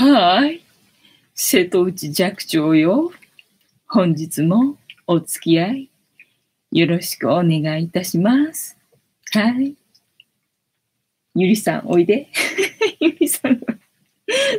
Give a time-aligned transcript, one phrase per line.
[0.00, 0.60] はい。
[1.34, 3.10] 瀬戸内寂聴よ。
[3.88, 4.76] 本日も
[5.08, 5.90] お付き合い
[6.70, 8.78] よろしくお願いいたします。
[9.32, 9.74] はい。
[11.34, 12.28] ゆりさん、おいで。
[13.00, 13.74] ゆりさんが、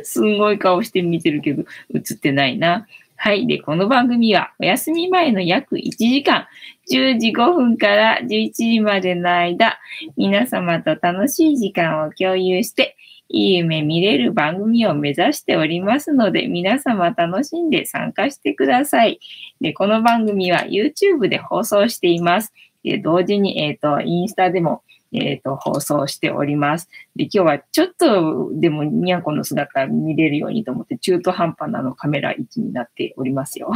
[0.02, 1.64] すんごい顔して見てるけど、
[1.94, 2.86] 映ってないな。
[3.16, 3.46] はい。
[3.46, 6.48] で、この番組は、お休み前の約1時間、
[6.92, 9.78] 10時5分から11時までの間、
[10.18, 12.98] 皆様と楽しい時間を共有して、
[13.32, 19.20] いい夢見れる番組を目指しておりますので、皆様楽しんで参加してください。
[19.60, 22.52] で、この番組は YouTube で放送しています。
[22.82, 26.88] で同時に、えっ、と、インスタでも、えっ、と、放送しております。
[27.14, 33.70] で、今日はちょっとでもにゃんこの姿見れるようにと思って、中途半端なのカメラ位置になっておりますよ。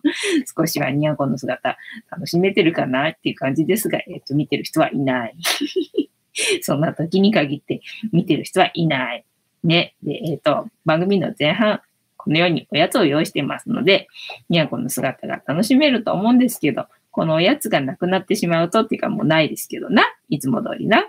[0.56, 1.76] 少しはにゃんこの姿
[2.10, 5.34] 楽しめてるかなっていう感じですが、えっ、と、見てる人はいない。
[6.62, 7.80] そんな時に限って
[8.12, 9.24] 見てる人はいない。
[9.62, 9.94] ね。
[10.02, 11.80] で、えっ、と、番組の前半、
[12.16, 14.08] このようにおやつを用意してますので、
[14.48, 20.04] にゃんこの姿が楽しめると思うんですけど、このおやつがなくなってしまうと、っていうかもうないですけどな。
[20.28, 21.08] いつも通りな。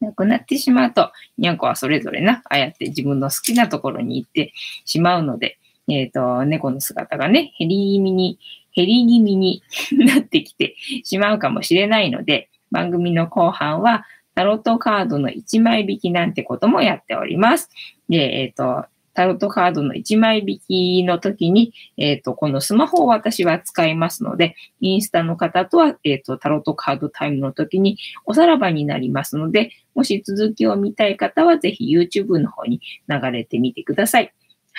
[0.00, 4.52] なくなってしまうと、にゃんこはそれぞれな、ああやって自分の好きなところに行って
[4.84, 8.38] しまうので、えっ、と、猫の姿がね、減り気味に、
[8.74, 17.68] 減り気味に なってきてしまうかもしれないので、番組の後半は、タロットカードの1枚引きなんてこともやっております。
[18.08, 34.32] で、えっ、と、タロットカードの1枚引きの時に、えっ、と、このスマホを私は使いますので、インスタの方とは、えっ、と、タロットカードタイムの時におさらばになりますので、もし続きを見たい方は、ぜひ YouTube の方に流れてみてください。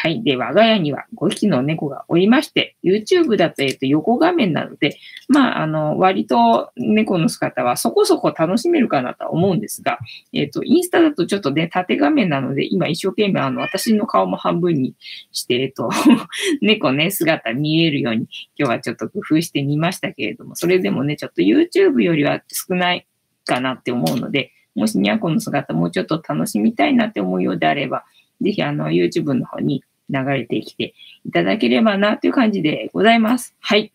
[0.04, 0.24] はい。
[0.24, 10.00] で、我が家には5匹の猫がおりまして、YouTube だと、えっと、横画面なので、まあ、あの、割と猫の姿はそこそこ楽しめるかなとは思うんですが、
[10.34, 14.96] えっと、インスタだとちょっとね、縦画面なので、今一生懸命あの、私の顔も半分に
[15.32, 15.88] して、えっと、
[16.62, 23.06] 猫ね、姿見えるように、今日はちょっと工夫してみましたけれども、それでもね、ちょっと YouTube よりは少ない
[23.46, 28.04] かなって思うので、もしにゃんこの姿もうちょっと楽しみたいなって思うようであれば、
[28.42, 30.94] ぜひあの YouTube の方に流れてきて
[31.26, 33.56] いただければなという感じでございます。
[33.60, 33.94] はい。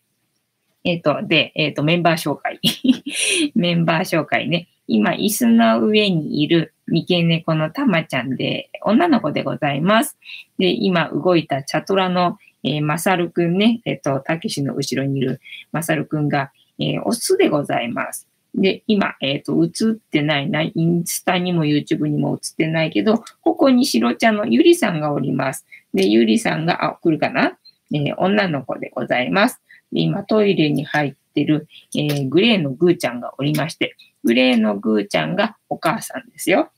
[0.83, 2.59] えっ、と、で、えっ、と、メンバー紹介。
[3.55, 4.67] メンバー紹介ね。
[4.87, 10.17] 今、椅子の上にいる三毛猫のたまちゃんで、女の子でございます。
[10.57, 15.41] で、今動いたチャトラの、えー、まさるくんね、えっ、と、たけしの後ろにいる
[15.73, 18.27] まさるくんが、えー、オスでございます。
[18.55, 25.65] で、今、えっ、と、映ってないな、インスタにも YouTube にも映ってないけど、ここに白茶のゆりさんがおります。
[25.97, 27.57] で、ゆりさんが、あ、来るかな、
[27.91, 29.59] えー女の子でございます。
[29.91, 36.69] で今、トイレに入ってる、えーグレーのグーちゃんがおりまして、グレーのグーちゃんがお母さんですよ。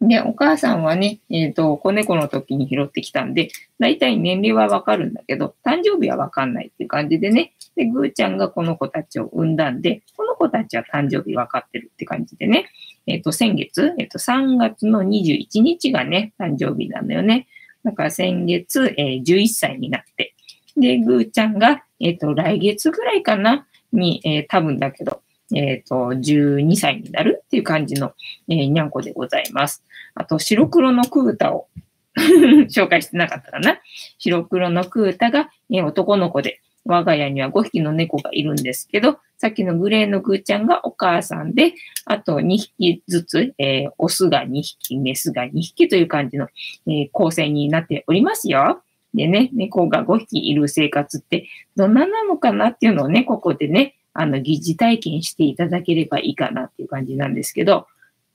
[0.00, 12.68] で、お母さんはね、えっ、と、子猫の時に拾ってきたんで、だいたい年齢はわかるんだけど、誕生日はわかんないっていう感じでね、で、グーちゃんがこの子たちを産んだんで、この子たちは誕生日わかってるって感じでね、
[13.06, 17.46] えっ、と、先月、えっ、と、3月の21日がね、誕生日なのよね。
[17.84, 20.34] だから先月、えー11歳になって、
[20.76, 25.22] で、ぐーちゃんが、えっ、と、来月ぐらいかなに、えー多分だけど、
[25.54, 28.12] えっ、と、12歳になるっていう感じの、
[28.48, 29.84] えーにゃんこでございます。
[30.14, 31.68] あと、白黒のクータを
[32.16, 33.80] 紹介してなかったかな。
[34.18, 41.74] 白黒のクータが、えー男の子で、我が家には5匹の猫がいるんですけど、さっきのグレーのグーちゃんがお母さんで、
[42.04, 46.48] あと2匹ずつ、えーオスが2匹、メスが2匹という感じの、
[46.86, 48.82] えー構成になっておりますよ。
[49.14, 57.86] でね、猫が5匹いる生活ってどんななのかなっていうのをね、ここでね、あの、疑似体験していただければいいかなっていう感じなんですけど、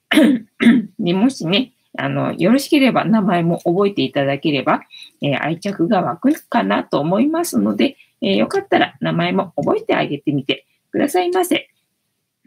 [0.99, 4.81] でもしね、あの、よろしければ名前も覚えていただければ、
[5.21, 11.69] えー愛着が湧くかなと思いますので、えーよかったら名前も覚えてあげてみてくださいませ。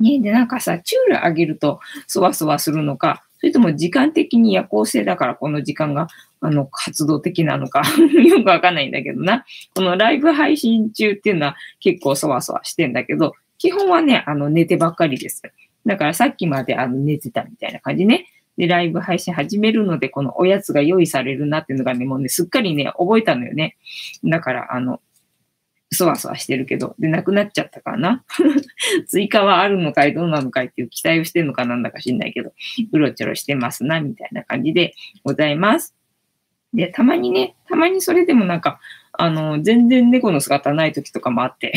[0.01, 6.09] ね、で、なんかさ、チュールあげるとそわそわするのか、それとも時間的に夜行性だからこの時間が、
[6.41, 7.83] あの、活動的なのか、
[8.27, 9.45] よくわかんないんだけどな。
[9.75, 15.43] このライブ配信中っていうのは結構そわそわしてんだけど、基本はね、あの、寝てばっかりです。
[15.87, 18.27] だからさっきまであの寝てたみたいな感じね。
[18.57, 23.77] で、ライブ配信始めるので、このおやつが用意されるなっていうのがね、もうね、すっかりね、覚えたのよね。
[24.25, 25.01] だから、あの、
[25.91, 28.25] そわそわしてるけど、で、なくなっちゃったかな？
[29.09, 32.53] 追加はあるのかい、どうなのかいっていう期待をしてるのかなんだか知んないけど、
[32.93, 34.95] うろちょろしてますな、みたいな感じで
[35.25, 35.95] ございます。
[36.75, 38.81] で、たまにね、たまにそれでもなんか、
[39.13, 41.73] あの、全然猫の姿ない時とかもあって、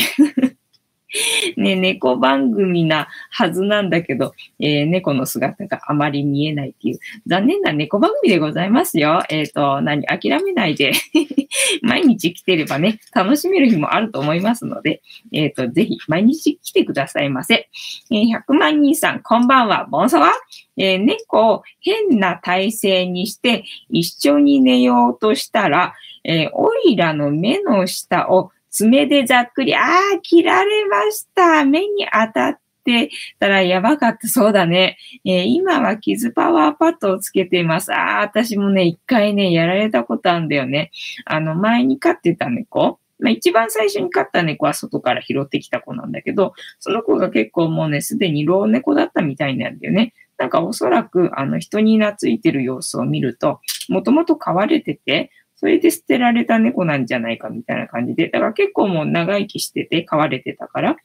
[1.56, 9.22] ね、猫番組なはずなんだけど、えー、猫の姿があまり見えないっていう、残念な猫番組でございますよ。
[9.28, 10.92] えっ、ー、と、何、諦めないで
[11.82, 17.68] 毎日来てればね、楽しめる日もあると思いますので、えっ、ー、と、ぜひ毎日来てくださいませ。
[18.10, 20.32] え、100万人さん、こんばんは、ボンソワ
[20.76, 25.94] え、猫を変な体勢にして一緒に寝ようとしたら、
[26.24, 31.64] えー、オイラの目の下を爪でざっくり、ああ、切られました。
[31.64, 34.28] 目に当たってたらやばかった。
[34.28, 34.96] そうだね。
[35.24, 37.92] えー、今は傷パワーパッドをつけています。
[37.92, 40.90] ああ、私もね、一回ね、やられたことあるんだよね。
[41.26, 42.98] あの、前に飼ってた猫。
[43.18, 50.14] まあ、一番最初に飼った猫は外から拾ってきた子なんだけど、その子が結構もうね、すでに老猫だったみたいなんだよね。
[50.38, 55.30] なんかおそらく、あの、人に懐いてる様子を見ると、もともと飼われてて、
[55.62, 60.96] それで捨てられた猫なんじゃないかみたいな感じで、だから結構もう長生きしてて飼われてたから、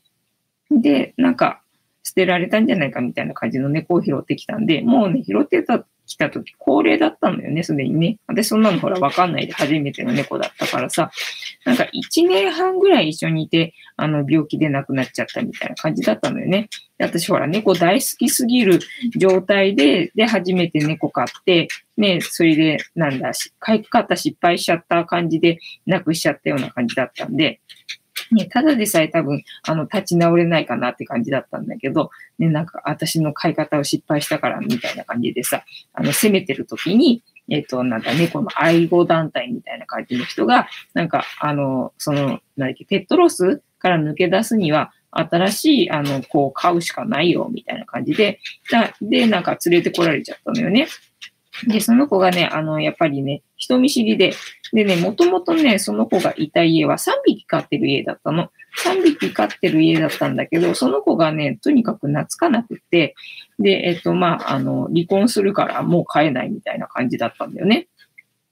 [0.71, 1.61] で、なんか
[2.01, 8.17] 捨てられたんじゃないかみたいな感じの猫を拾ってきたんで、もうね、拾ってた、来た時高齢だったんだよね、すでにね。
[8.27, 11.11] 私そんなのほらわかんないで初めての猫だったからさ、
[11.65, 16.69] なんか1年半ぐらい一緒にいて、あの、病気で亡くなっちゃったみたいな感じだったのよね。
[16.97, 18.79] 私ほら、猫大好きすぎる
[19.17, 21.67] 状態で、で、初めて猫飼って、
[21.97, 27.59] ね、それで、なんだ、飼い方失敗しちゃった感じで、亡くしちゃったような感じだったんで、
[28.31, 35.63] ね、ただでさえ多分、あの、立ち直れないかなって感じだったんだけど、ね、なんか、私の飼い方を失敗したから、みたいな感じでさ、
[35.93, 48.39] あの、攻めてる時に、えっ、と、なんか猫の愛護団体みたいな感じの人が、なんか、あの、その、なんだっけ、ペットロスから抜け出すには、新しい、あの、こう、買うしかないよ、みたいな感じで、
[49.01, 50.87] で、なんか連れてこられちゃったのよね。
[51.65, 54.33] で、その子がね、あの、やっぱりね、人見知りで、
[54.73, 58.49] でね、もともとね、その子がいた家は3匹飼ってる家だったの。
[58.83, 63.15] 3匹飼ってる家だったんだけど、その子がね、とにかく懐かなくて、
[63.59, 67.87] で、えっと、まあ、あの、離婚するからもう飼えないみたいな感じだったんだよね。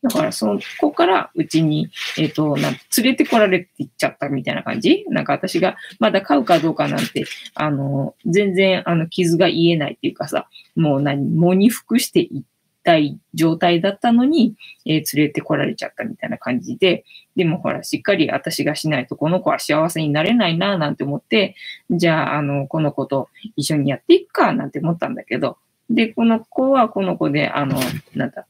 [0.06, 7.26] だから、その子からうちに、えっ、と、なん連れてこられて行っちゃったみたいな感じなんか私がまだ飼うかどうかなんて、
[7.56, 12.44] あの、全然、あの、傷が癒えないっていうかさ、もう何、喪に服していっ
[12.86, 14.56] たい状態だったのに、
[14.86, 17.04] えー、連れてこられちゃったみたいな感じで、
[17.36, 21.56] でもほら、しっかり私がしないとこの子は幸せになれないな、なんて思って、
[21.90, 23.28] じゃあ、あの、この子と
[23.58, 25.58] 一緒にやっていくか、なんて思ったんだけど、
[25.90, 27.78] で、この子はこの子で、あの、
[28.14, 28.46] なんだ、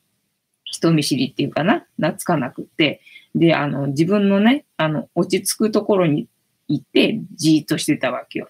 [0.66, 3.02] 人見知りっていうかな、懐かなくって、
[3.34, 6.28] で、あの、自分のね、あの、落ち着くところに
[6.68, 8.50] 行って、じーっとしてたわけよ。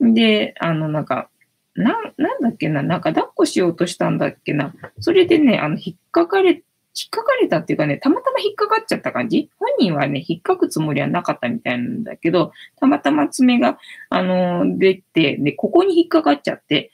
[0.00, 1.28] で、あの、なんか、
[1.74, 4.74] な、なんだっけな、なんか抱っこしようとしたんだっけな。
[5.00, 6.62] それでね、あの、引っかかれ、引っ
[7.10, 9.50] かかれたっていうかね、たまたま引っかかっちゃった感じ？
[9.58, 13.78] 本人はね、引っかくつもりはなかったみたいなんだけど、たまたま爪が、
[14.10, 16.90] あの、出て、で、ここに引っかかっちゃって、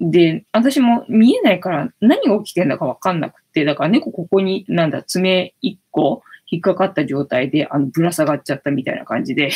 [0.00, 9.50] で、私も見えないから何が起きてんだかわかんなくて、だから猫ここになんだ、爪1個引っかかった状態で、あの、ぶら下がっちゃったみたいな感じで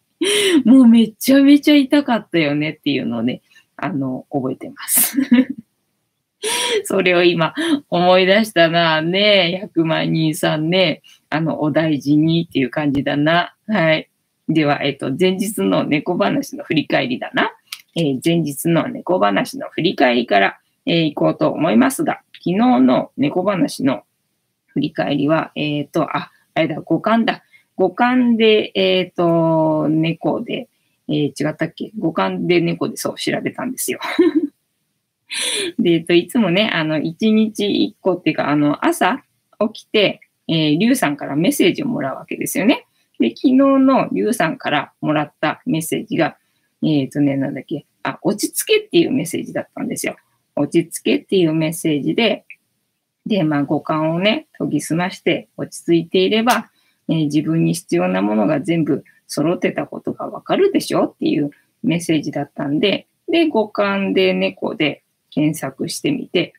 [0.64, 3.42] もうめちゃめちゃ痛かったよねっていうのをね、
[3.76, 5.18] あの、覚えてます
[6.84, 7.54] それを今
[7.90, 9.02] 思い出したな。
[9.02, 13.54] ね100万人さんね、あの、お大事にっていう感じだな。
[13.66, 14.08] はい。
[14.48, 17.52] では、えっと、前日の猫話の振り返りだな。
[17.96, 24.02] えー、前日の猫話の振り返りから、えー、行こうと思いますが、昨日の猫話の
[24.66, 27.42] 振り返りは、えっ、ー、と、あ、あれだ、五感だ。
[27.76, 30.68] 五感で、えっ、と、猫で、
[31.08, 31.92] え違ったっけ？
[31.98, 34.00] 五感で猫でそう調べたんですよ。
[35.78, 39.24] で、えっ、と、いつもね、あの、一日一個っていうか、あの、朝
[39.72, 42.86] 起きて、えー、リュウさんからメッセージをもらうわけですよね。
[43.18, 46.36] で、昨日のリュウさんからもらったメッセージが、
[46.82, 50.16] えっ、ー、とね、なんだっけ、あ、落ち着けっていうメッセージだったんですよ。
[50.56, 52.44] 落ち着けっていうメッセージで、
[53.26, 56.70] で、まあ、五感をね、研ぎ澄まして落ち着いていれば、
[57.08, 61.50] えー、自分に必要なものが全部揃ってたことがわかるでしょっていう
[61.82, 66.54] メッセージだったんで、で、五感で猫で検索してみて、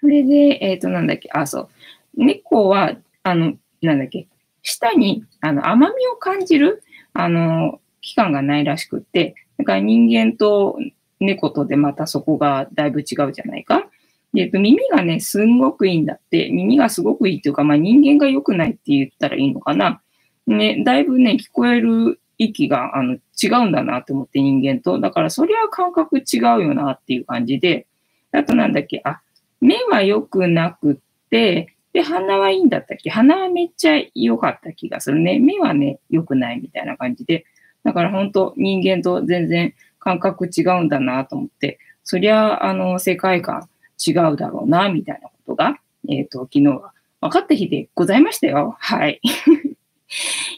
[0.00, 1.68] それで、えっ、ー、と、なんだっけ、あ、そう。
[2.16, 4.28] 猫は、あの、なんだっけ、
[4.62, 10.78] 舌に、あの、甘みを感じる、あの、期間がないらしくって、だから人間と
[11.20, 13.88] 猫とでまたそこがだいぶ違うじゃないか。
[14.32, 16.50] で、耳がね、すんごくいいんだって。
[16.50, 20.02] 耳がすごくいいっていうか、まあ人間が良くないって言ったらいいのかな。
[20.46, 25.00] ね、だいぶね、聞こえる息があの違うんだなと思って人間と。
[25.00, 27.86] だからそりゃ感覚違うよなっていう感じで。
[28.32, 29.20] あとなんだっけ、あ、
[29.60, 30.96] 目は良くなくっ
[31.30, 33.08] て、で、鼻はいいんだったっけ？
[33.08, 35.38] 鼻はめっちゃ良かった気がするね。
[35.38, 37.46] 目はね、良くないみたいな感じで。
[37.84, 43.68] だから本当人間と全然感覚違うんだなと思って、そりゃ、あの、世界観
[44.06, 48.76] 違うだろうな、みたいなことが、えっ、ー、と、昨日は分かった日でございましたよ。
[48.78, 49.20] はい。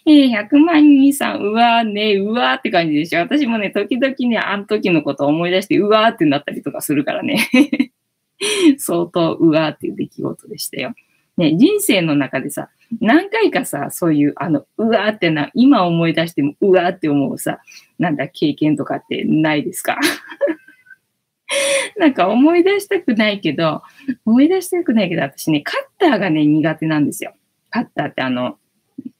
[0.08, 3.20] えー、100万人さん、うわーね、うわーって感じでしょ。
[3.20, 7.46] 私もね、時々ね、あの時のことを思い出して、うわーってなったりとかするからね。
[8.78, 10.94] 相当うわーっていう出来事でしたよ。
[11.36, 17.58] ね、人生の中でさ、何回かさ、そういう、あの、うわーってな、今思い出してもうわーって思うさ、
[17.98, 19.98] なんだ、経験とかってないですか？
[21.98, 23.82] なんか思い出したくないけど、
[24.24, 27.34] 思い出したくないけど、私ね、カッターがね、苦手なんですよ。
[27.70, 28.58] カッターってあの、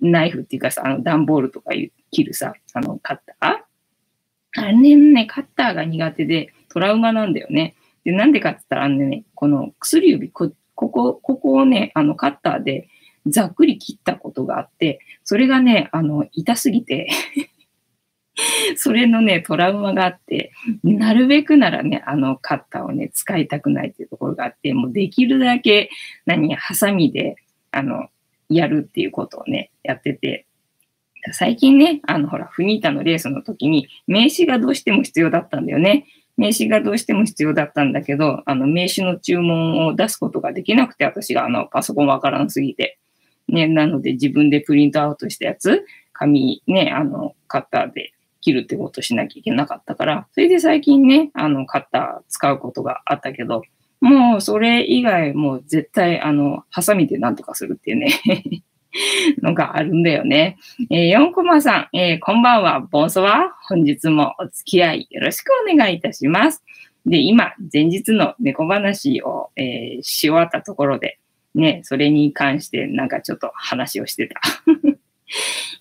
[0.01, 1.73] ナイフっていうかさ、あの、段ボールとか
[2.11, 4.63] 切るさ、あの、カッター？
[4.63, 7.75] あれね、カッターが苦手でトラウマなんだよね。
[8.05, 12.89] で、なんでかって言ったら、あのね、この薬指、こ、ここ、ここをね、あの、カッターで
[13.27, 17.09] ざっくり切ったことがあって、それがね、あの、痛すぎて
[18.77, 25.91] それのね、トラウマがあって、なるべくならね、あのカッターをね、使いたくないっていうところがあって、もうできるだけ、
[26.27, 27.37] 何、ハサミで、
[27.71, 28.09] あの、
[28.49, 30.47] やるっていうことをね、やってて、
[31.33, 36.07] 最近ね、あの、ほら、フニータのレースの時に、名刺がどうしても必要だったんだよね。
[36.37, 42.99] 名刺がどうしても必要だったんだけど、あの、名刺の注文を出すことができなくて、私があの、パソコンわからんすぎて。
[43.49, 53.63] ね、なので自分でプリントアウトしたやつ、紙ね、あの、カッターで切るってことしなきゃいけなかったから、それで最近ね、あの、カッター使うことがあったけど、
[54.01, 58.63] もうそれ以外もう絶対、あの、ハサミでなんとかするっていうね
[59.43, 60.57] のがあるんだよね。
[60.91, 63.53] えー、4コマさん、えー、こんばんは、ボンソワ。
[63.69, 66.63] 本日もお付き合いよろしくお願いいたします。
[67.07, 71.19] で、今、前日の猫話を、えー、し終わったところで、
[71.55, 74.41] ね、それに関してなんかちょっと話をしてた。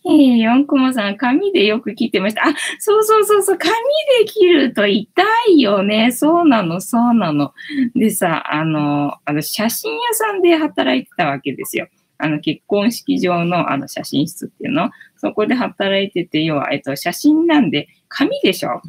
[0.05, 2.47] えー、4コマさん、紙でよく切ってました。
[2.47, 3.73] あ、そうそうそうそう、紙
[4.19, 6.11] で切ると痛いよね。
[6.11, 7.53] そうなの、そうなの。
[7.95, 11.87] でさ、あの、あの、写真屋さんで働いてたわけですよ。
[12.19, 14.89] あの、結婚式場のあの写真室っていうの。
[15.17, 18.81] そこで働いてて、要は、えっと、写真なんで、紙でしょ。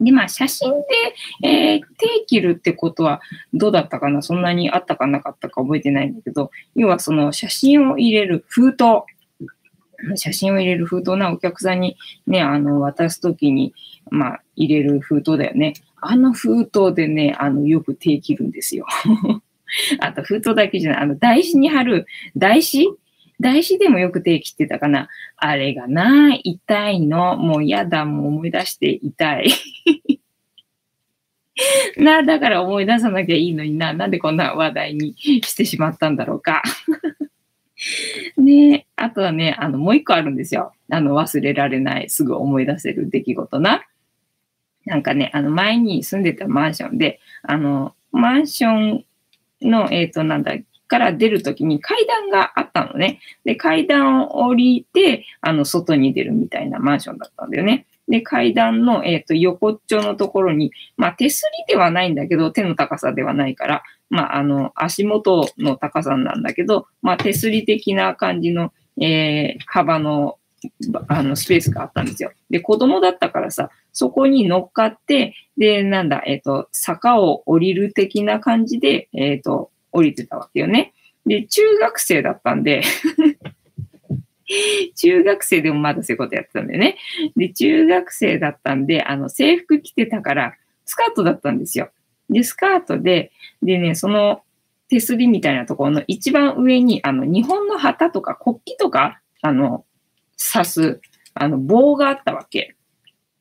[0.00, 0.70] で、まあ、写真
[1.42, 3.20] で、えー、手切るってことは
[3.52, 4.22] どうだったかな？
[4.22, 8.84] そんなにあったかなかったか覚えてないんだけど、要はその写真を入れる封筒。
[10.14, 13.74] 写真を入れる封筒なお客さんにね、あの、渡すときに、
[14.10, 15.74] まあ、入れる封筒だよね。
[16.00, 18.86] あの封筒でね、あの、よく手切るんですよ。
[20.00, 22.88] あと、封筒だけじゃない、あの、台紙に貼る、台紙？
[23.40, 25.08] 台紙でもよく手切ってたかな。
[25.36, 27.36] あれがな、痛いの。
[27.36, 29.50] もう嫌だ、もう思い出して痛い。
[31.98, 33.92] な、だから思い出さなきゃいいのにな。
[33.92, 36.62] なんでこんな話題にしてしまったんだろうか。
[38.36, 40.72] ねあとはね、あの、もう一個あるんですよ。
[40.90, 43.84] あの、忘れられない、すぐ思い出せる出来事な。
[44.84, 49.04] なんかね、あの、前に住んでたマンションで、あの、マンション
[49.62, 50.54] の、えっ、ー、と、なんだ、
[50.88, 53.20] から出るときに階段があったのね。
[53.44, 57.86] で、階段を降りて、あの、外に出るみたいなマンションだったんだよね。
[58.08, 70.38] で、階段の、えっ、ー、と、横っちょのところに、まあ、手すりではないんだけど、手の高さではないから、まあ、あの、足元の高さなんだけど、まあ、手すり的な感じの、えー、幅の、
[71.08, 72.32] あの、スペースがあったんですよ。
[72.50, 80.94] で、子供だったからさ、そこに乗っかって、で、なんだ、えっ、ー、と、坂を降りる的な感じで、えっ、ー、と、降りてたわけよね。
[81.26, 82.82] で、中学生だったんで
[84.96, 86.96] 中学生でもまだそういうことやってたんだよね。
[87.36, 91.90] で、中学生だったんで、あの、制服着てたから、スカートだったんですよ。
[92.30, 94.42] で、スカートで、でね、その
[94.88, 99.84] 手すりみたいなところの一番上に、あの、日本の旗とか国旗とか、あの、
[100.52, 101.00] 刺す、
[101.34, 102.74] あの、棒があったわけ。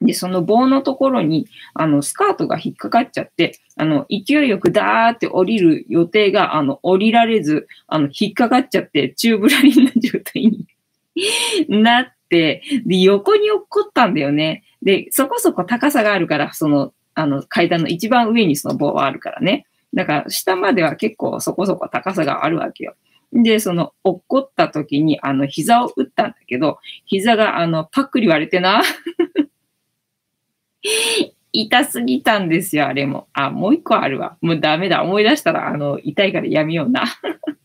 [0.01, 10.56] で、その棒のところに、あの、スカートが引っかかっちゃって、あの、勢いよくダーって降りる予定が、あの、降りられず、あの、引っかかっちゃって、宙ぶらりんな状態に
[11.69, 14.63] なって、で、横に落っこったんだよね。
[14.81, 19.65] で、そこそこ高さがあるから、その、あの、階段の一番上にその棒はあるからね。
[19.93, 22.95] だから、下までは結構そこそこ高さがあるわけよ。
[23.33, 28.81] で、その、落っこった時に、あの、膝を打ったんだけど、膝が、あの、パックリ割れてな。
[31.51, 33.27] 痛すぎたんですよ、あれも。
[33.33, 34.37] あ、もう一個あるわ。
[34.41, 35.03] もうダメだ。
[35.03, 37.03] 思い出したら、あの、痛いからやめような。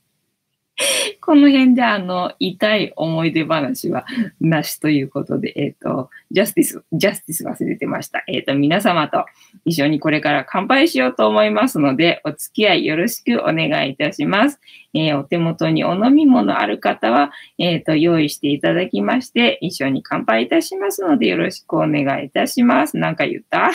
[1.21, 4.05] この辺であの、痛い思い出話は
[4.41, 8.25] なしということで、えっ、ー、と、ジャスティス、ジャスティス忘れてました。
[8.27, 9.25] えっ、ー、と、皆様と
[9.65, 14.61] 一緒にこれから乾杯しようと思いますので、お付き合いよろしくお願いいたします。
[14.95, 22.97] えー、お手元にお飲み物ある方は、えっ、と、用意していただきまして、一緒に乾杯いたしますので、よろしくお願いいたします。
[22.97, 23.71] なんか言った？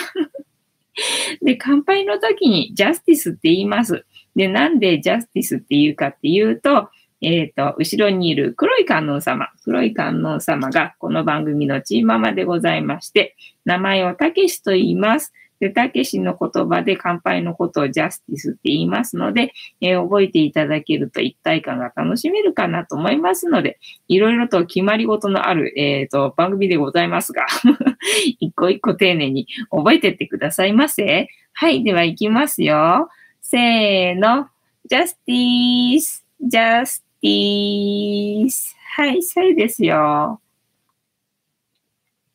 [1.42, 4.06] で、乾杯の時にジャスティスって言います。
[4.36, 6.90] で、なんでジャスティスって言うかっていうと、
[7.22, 15.34] えっ、ー、と、後ろにいる黒い観音様、黒い観音様がこの番組のチーママでございまして、名前をたけしと言います。
[15.60, 27.48] で、たけしの言葉で乾杯のことをジャスティスって言いますので、えー、覚えていただけると一体感が楽しめるかなと思いますので、いろいろと決まり事のある、えっ、ー、と、番組でございますが
[28.40, 31.28] 一個一個丁寧に覚えてってくださいませ。
[31.54, 33.10] はい、では行きますよ。
[33.42, 34.48] せーの。
[34.86, 38.76] ジャスティス、ジャスティス。
[38.96, 40.42] はい、それですよ。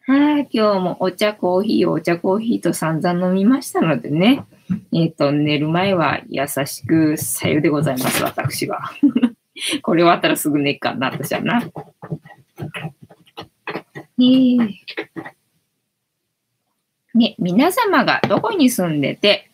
[0.05, 4.45] はい、今日もお茶コーヒー、お茶コーヒーと散々飲みましたのでね。
[4.93, 8.81] えっ、ー、と、寝る前は優しくさゆでございます、私は。
[9.83, 11.63] これ終わったらすぐ寝っかな、私はな。
[14.19, 14.69] えー、
[17.15, 19.51] ね、皆様がどこに住んでて、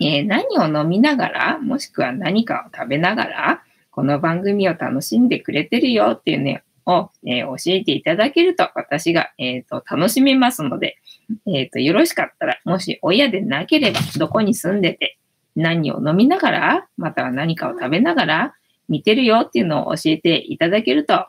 [0.00, 3.62] えー、何を飲みながら、もしくは何かを食べながら、
[3.96, 10.98] この番組を楽しんでくれてるよっていうね、を、えー、教えていただけると、私が、えーと、楽しめますので、
[11.46, 15.16] えーと、よろしかったら、もし親でなければ、どこに住んでて、
[15.56, 18.54] 何を飲みながら、または何かを食べながら、
[18.86, 21.26] 見てるよっていうのを教えていただけると、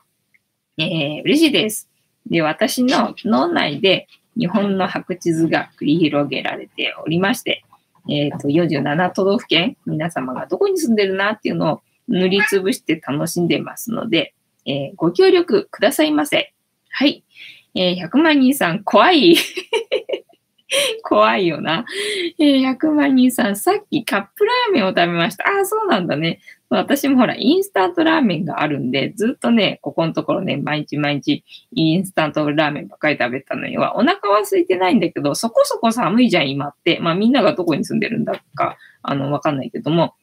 [0.78, 1.90] えー、嬉しいです。
[2.30, 7.64] で、私の脳内で日本の白地図が繰り広げられておりまして、
[8.10, 14.34] えっ、ー、と、47都道府県、皆様がどこに住んでるなっていうのを塗りつぶして楽しんでますので、
[14.66, 16.54] えー、ご協力くださいませ。
[16.90, 17.24] はい。
[17.76, 19.36] えー、100万人さん、怖い。
[21.04, 21.86] 怖いよな。
[22.40, 25.46] えー、100万人さん、さっきカップラーメンを食べました。
[25.46, 26.40] ああ、そうなんだね。
[26.70, 37.00] 私もほら、インスタントラーメンがあるんで、ずっとね、ここのところね、毎日毎日、インスタントラーメンばっかり食べたのには、お腹は空いてないんだけど、そこそこ寒いじゃん、今って。
[37.00, 40.16] まあみんながどこに住んでるんだか、あの、わかんないけども、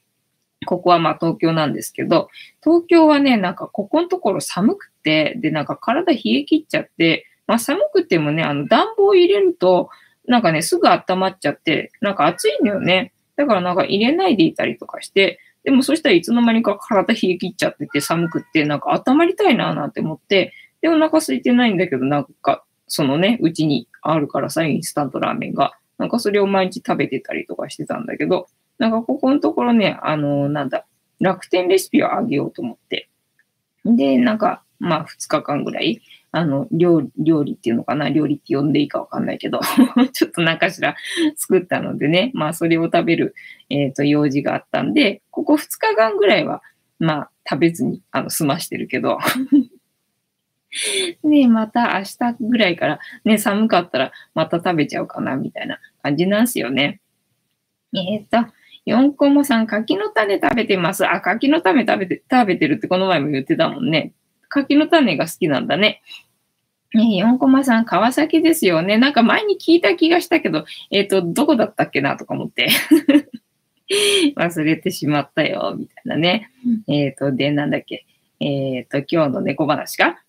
[0.65, 2.29] ここはまあ東京なんですけど、
[2.63, 9.91] 東京はね、なんかここのところ寒くて、で、なんか体冷え切っちゃって、まあ寒くてもね、あの暖房入れると、
[10.27, 13.13] なんかね、すぐ温まっちゃって、なんか暑いのよね。
[13.37, 25.73] だからなんか入れないでいたりとかして、でもそしたらいつの間にか体冷え切っちゃってて寒くって、なんか温まりたいななんて思って、で、お腹空いてないんだけど、なんか、そのね、うちにあるからさ、インスタントラーメンが。
[25.97, 30.87] なんかそれを毎日食べてたりとかしてたんだけど、なんかここのところね、あの、なんだ、
[31.21, 33.09] 楽天レシピをあげようと思って。
[33.85, 36.01] で、なんか、まあ、2日間ぐらい、
[36.33, 39.61] あの、料理、料理っていうのかな料理って呼んでいいかわかんないけど
[40.13, 40.97] ちょっと何かしら
[41.37, 43.35] 作ったのでね、まあ、それを食べる、
[43.71, 46.63] えっ、ー、と、用事があったんで、ここ2日間ぐらいは、
[46.99, 49.19] まあ、食べずに、あの、済ましてるけど
[51.23, 57.01] ねまた明日ぐらいからね、寒かったらまた食べちゃうかな、みたいな感じなんすよね。
[57.93, 58.39] えっ、と、
[58.87, 61.07] 4個もさん、柿の種食べてます。
[61.07, 64.13] あ、柿の種食べて、食べてるってこの前も言ってたもんね。
[64.49, 66.03] 柿の種が好きなんだね。
[66.93, 68.99] ね4コマさん、川崎ですよね。
[68.99, 72.69] なんか前に聞いた気がしたけど、えっ、ー、と、どこだったっけなとか思って。
[74.37, 76.51] 忘れてしまったよ、みたいなね。
[76.87, 78.07] えっ、ー、と、で、なんだっけ。
[78.41, 80.23] えっ、ー、と、今日の猫話か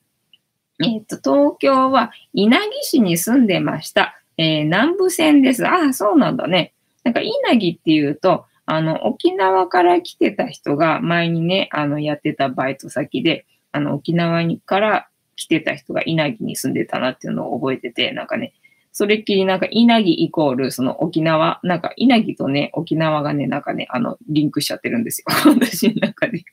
[0.83, 4.21] えっ、と、東京は稲城市に住んでました。
[4.37, 5.65] え南部線です。
[5.65, 6.74] ああ、そうなんだね。
[7.05, 18.53] なんか、稲城っていうと、あの、沖縄から来てた人が前にね、あの、やってたバイト先で、あの、沖縄にから来てた人が稲城に住んでたなっていうのを覚えてて、なんかね、
[18.91, 25.25] それっきりなんか稲城イコールその沖縄、なんか稲城とね、沖縄がね、なんかね、あの、リンクしちゃってるんですよ。
[25.53, 26.43] 私の中で。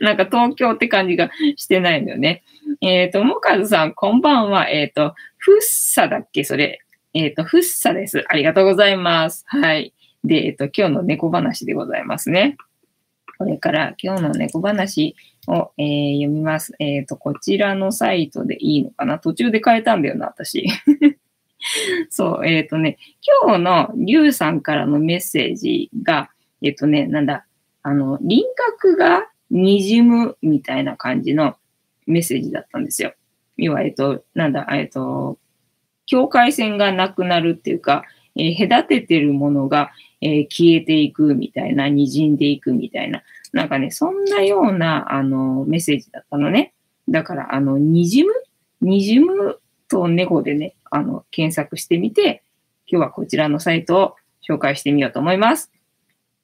[0.00, 2.44] なんか東京って感じがしてないのよね。
[2.80, 4.68] えっ、ー、と、もかずさん、こんばんは。
[4.70, 6.44] えっ、ー、と、ふっさだっけ？
[6.44, 6.78] それ。
[7.14, 8.24] えっ、ー、と、ふっさです。
[8.28, 9.44] ありがとうございます。
[9.46, 9.92] はい。
[10.24, 12.56] で、えっ、と、今日の猫話でございますね。
[13.38, 16.74] これから今日の猫話を、えー、読みます。
[16.78, 19.18] えっ、ー、と、こちらのサイトでいいのかな？
[19.18, 20.66] 途中で変えたんだよな、私。
[22.08, 22.98] そう、えっ、ー、とね、
[23.44, 26.30] 今日のリュウさんからのメッセージが、
[26.62, 27.44] えっ、とね、なんだ、
[27.82, 31.56] あの、輪郭が滲むみたいな感じの
[32.06, 33.12] メッセージだったんですよ。
[33.56, 35.38] 要は、えっ、と、なんだ、えっ、と、
[36.12, 38.04] 境界線がなくなるっていうか、
[38.36, 43.22] えー、隔ててるものが、えー、消えていくみたいな、滲んでいくみたいな、
[43.54, 46.74] なんかね、そんなような、あの、メッセージだったのね。
[47.08, 48.32] だから、あの、にじむ？
[48.82, 52.42] にじむと猫でね、あの、検索してみて、
[52.86, 55.72] 今日はこちらのサイトを紹介してみようと思います。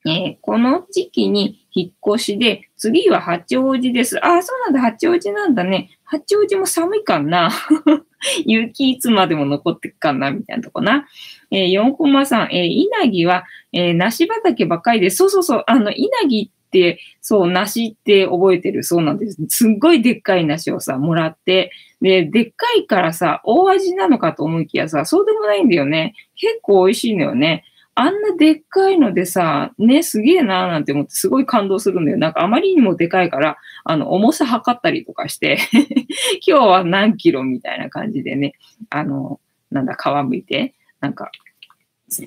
[0.06, 4.24] えー、この時期に引っ越しで、次は八王子です。
[4.24, 5.90] ああ、そうなんだ、八王子なんだね。
[6.10, 7.50] 八王子も寒いかな。
[8.46, 11.06] 雪いつまでも残ってっかなみたいなとこな。
[11.50, 18.84] えー、4コマさん、えー、稲城は、えー、梨畑ばっかりで、そうそうそう、あの、稲城って、そう、梨って覚えてる？
[18.84, 19.38] そうなんです。
[19.48, 26.14] すっごいでっかい梨をさ、もらって、で、でっかいからさ、大味なのかと思いきやさ、そうでもないんだよね。
[26.36, 27.64] 結構美味しいのよね。
[28.00, 32.16] あんなでっかいのでさ、ね、すげえなーなんて思ってすごい感動するんだよ。
[32.16, 35.58] なんかあまりにもでかいから、あの、重さ測ったりとかして
[36.46, 38.52] 今日は何キロみたいな感じでね、
[38.88, 39.40] あの、
[39.72, 41.32] なんだ、皮むいて、なんか、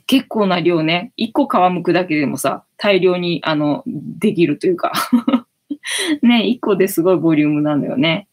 [0.08, 4.92] 結構な量ね、一個皮むくだけでもさ、大量に、あの、できるというか
[6.22, 8.28] ね、一個ですごいボリュームなんだよね。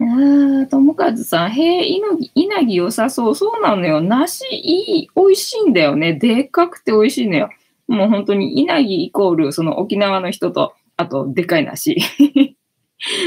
[0.00, 3.34] あともかずさん、へえ、稲城、稲城良さそう。
[3.34, 4.00] そうなのよ。
[4.00, 6.14] 梨いい、美味しいんだよね。
[6.14, 7.50] でっかくて美味しいのよ。
[7.86, 11.96] もう本当に稲城イコール、その沖縄の人と、あと、でかい梨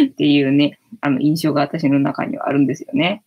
[0.07, 3.23] っていうね、あの、印象が私の中にはあるんですよね。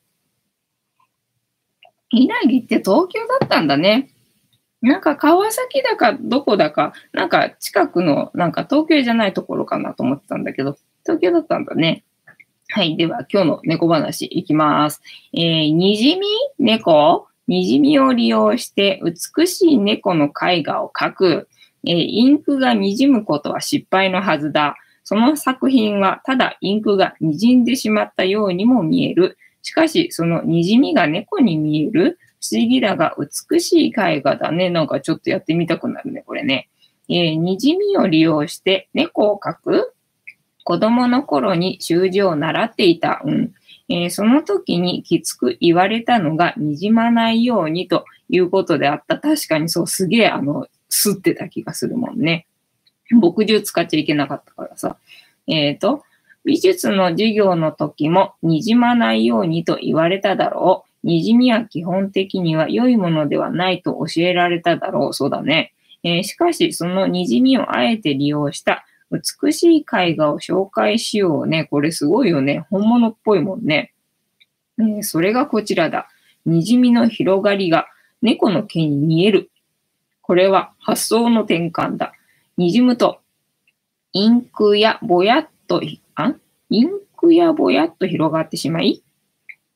[2.11, 4.11] 稲城って東京だったんだね。
[4.83, 12.05] なんか川崎だかどこだか、なんか近くの、なんか東京じゃないところかなと思ってたんだけど、東京だったんだね。
[12.73, 12.97] はい。
[12.97, 15.03] では、今日の猫話いきます。
[15.33, 16.27] えー、にじみ
[16.61, 17.27] 猫？
[17.49, 21.49] にじみを利用して美しい猫の絵画を描く。
[21.85, 24.77] えー、インクがにじむことは失敗のはずだ。
[25.03, 29.37] その作品はただインクが滲んでしまったようにも見える。
[29.63, 34.71] しかし、そのにじみが猫に見える不思議だが美しい絵画だね。
[34.71, 36.69] なんかちょっとやってみたくなるね、これね。
[37.09, 39.93] えー、にじみを利用して猫を描く
[40.71, 43.23] 子供の頃に習字を習っていた。
[43.25, 43.53] うん。
[43.89, 49.19] えー、その時にきつく言われたのが、にじまないようにということであった。
[49.19, 52.47] 確かにそう、すげえ、あの、吸ってた気がするもんね。
[53.11, 54.97] 墨汁使っちゃいけなかったからさ。
[55.49, 56.05] えっ、ー、と、
[56.45, 61.07] 美術の授業の時も、にじまないようにと言われただろう。
[61.09, 65.15] にじみは基本的には良いものではないと教えられただろう。
[65.15, 65.73] そうだね。
[66.05, 71.65] えー、しかし、そのにじみをあえて利用した美しい絵画を紹介しようね。
[71.65, 72.65] これすごいよね。
[72.71, 73.93] 本物っぽいもんね。
[74.79, 76.09] えー、それがこちらだ。
[76.47, 77.87] 滲みの広がりが
[78.23, 79.51] 猫の毛に見える。
[80.23, 82.13] これは発想の転換だ。
[82.57, 83.21] 滲むと、
[84.13, 85.83] インクやぼやっと、
[86.15, 86.35] あ？
[86.69, 89.03] インクやぼやっと広がってしまい、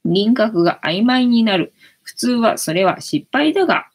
[0.05, 1.73] 輪郭が曖昧になる。
[2.03, 3.89] 普通はそれは失敗だが、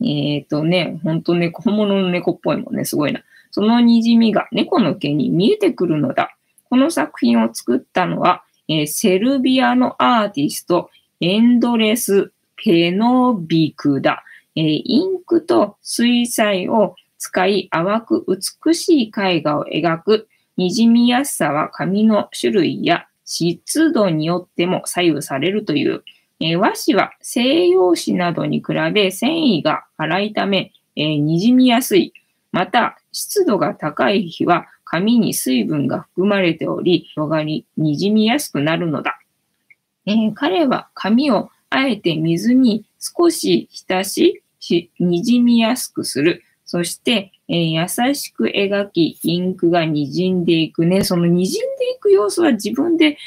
[0.00, 2.84] えっ、ー、とね、ほんと猫、本物の猫っぽいもんね。
[2.84, 3.22] すごいな。
[3.50, 6.36] その滲みが猫の毛に見えてくるのだ。
[6.70, 14.22] この作品を作ったのは、えー、セルビアのアーティスト、エンドレス・ペノビクだ。
[14.54, 20.28] えー、インクと水彩を使い淡く美しい絵画を描く。
[20.58, 26.02] 滲みやすさは紙の種類や湿度によっても左右されるという。
[26.40, 32.12] えー、和紙は西洋紙などに比べ繊維が粗いため、えー、滲みやすい。
[32.52, 39.18] また、湿度が高い日は紙に水分が含まれており、広がり、滲みやすくなるのだ。
[40.06, 46.42] えー、彼は紙をあえて水に少し浸し、し滲みやすくする。
[46.64, 51.04] そして、えー、優しく描き、インクが滲んでいくね。
[51.04, 51.54] その滲んでい
[52.00, 53.18] く様子は自分で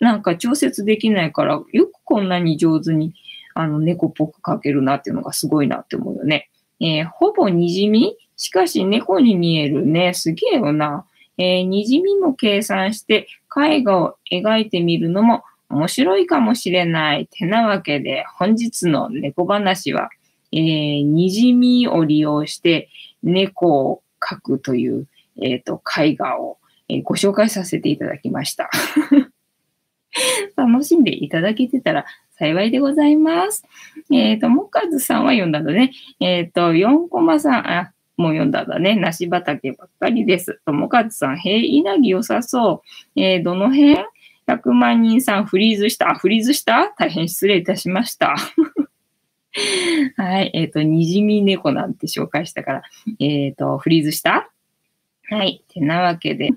[0.00, 3.14] なんか調節できないから、よくこんなに上手に
[3.54, 6.48] あの猫っぽく描けるなっていうのがすごいなって思うよね。
[6.80, 10.14] えー、ほぼ滲みしかし猫に見えるね。
[10.14, 11.06] すげえよな。
[11.38, 17.28] えー、滲みも計算して絵画を描いてみるのも面白いかもしれない。
[17.30, 20.10] てなわけで本日の猫話は、
[20.50, 22.88] えー、滲みを利用して
[23.22, 25.06] 猫を描くという、
[25.40, 28.68] えっ、ー、と絵画を、えー、ご紹介させていただきました。
[30.56, 33.64] 楽しんでいただけてたら幸いでございます。
[34.10, 35.92] えっ、ー、と、もかずさんは読んだのね。
[36.18, 38.94] えっ、ー、と、4コマさん、あ、もう読んだんだね。
[38.94, 40.60] 梨畑ばっかりです。
[40.64, 42.82] ともかずさん、へえ、稲城良さそ
[43.16, 43.20] う。
[43.20, 43.96] えー、どの辺
[44.46, 46.10] ?100 万人さんフリーズした。
[46.10, 46.92] あ、フリーズした？
[46.96, 48.36] 大変失礼いたしました。
[50.16, 50.50] はい。
[50.54, 52.82] えっ、ー、と、にじみ猫なんて紹介したから、
[53.18, 54.50] えっ、ー、と、フリーズした？
[55.28, 55.64] はい。
[55.68, 56.50] てなわけで、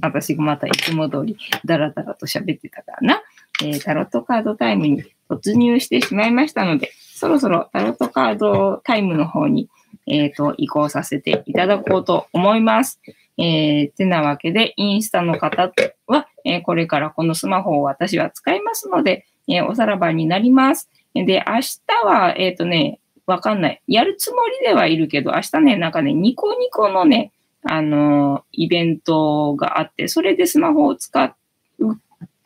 [0.00, 3.22] 私がまたいつも通りダラダラと喋ってたからな。
[3.62, 9.68] えー、タロットカードタイムに突入してしまいましたので、そろそろタロットカードタイムの方に、
[10.10, 13.00] ええっ、と、移行させていただこうと思います。
[13.38, 15.72] えー、てなわけで、インスタの方
[16.06, 20.90] は、えーこれからこのスマホを私は使いますので、えーおさらばになります。
[21.14, 23.82] で、明日は、えっ、とね、わかんない。
[23.86, 31.34] やるつもりではいるけど、明日ね、なんかね、ニコニコのね、あのイベントがあって、それでスマホを使う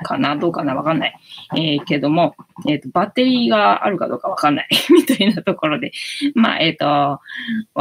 [0.05, 1.21] かなどうかなわかんない。
[1.57, 2.37] えーけども、
[2.69, 4.69] えっ、と、バッテリーがあるかどうかわかんない。
[4.95, 5.91] みたいなところで。
[6.35, 7.21] まあ、えっ、と、わ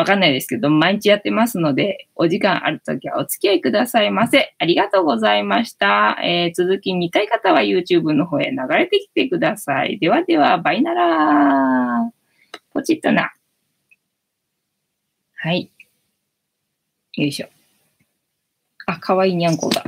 [0.06, 4.56] かんないですけど、毎日やってますので、お時間あるときはお付き合いくださいませ。
[4.58, 6.18] ありがとうございました。
[6.24, 10.00] えー続き見たい方は YouTube の方へ流れてきてください。
[10.00, 12.12] ではでは、バイなら
[12.74, 13.34] ポチッとな。
[15.36, 15.72] はい。
[17.16, 17.48] よいしょ。
[18.86, 19.84] あ、かわいいにゃんこだ。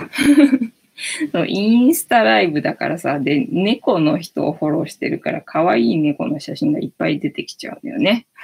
[1.47, 8.27] インスタライブだからさ、で、猫の人をフォローしてるから、可愛い猫の写真がいっぱい出てきちゃうんだよね。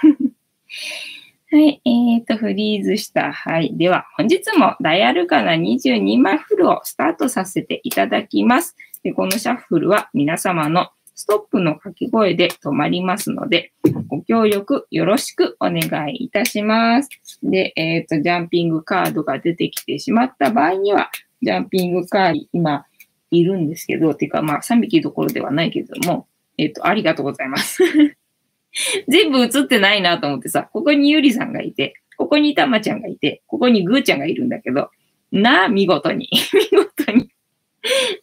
[1.54, 3.34] はい、えーと、フリーズした。
[3.34, 3.76] はい。
[3.76, 8.78] では、本日もダイアルカナ22マフルをスタートさせていただきます。
[9.04, 13.74] で、このシャッフルは皆様のストップの掛け声で止まりますので、
[14.08, 17.10] ご協力よろしくお願いいたします。
[17.44, 21.12] で、えっ、と、ジャンピングカードが出てきてしまった場合には、
[21.42, 22.86] ジャンピングカード今
[23.32, 26.28] いるんですけど、てかまあ3匹どころではないけども、
[26.58, 27.84] えっ、と、ありがとうございます。
[29.08, 34.90] 全部映ってないなと思ってさ、ここにゆりさんがいて、ここにたまちゃんがいて、ここにぐーちゃんがいるんだけど、
[35.32, 37.30] なあ、見事に、 見事に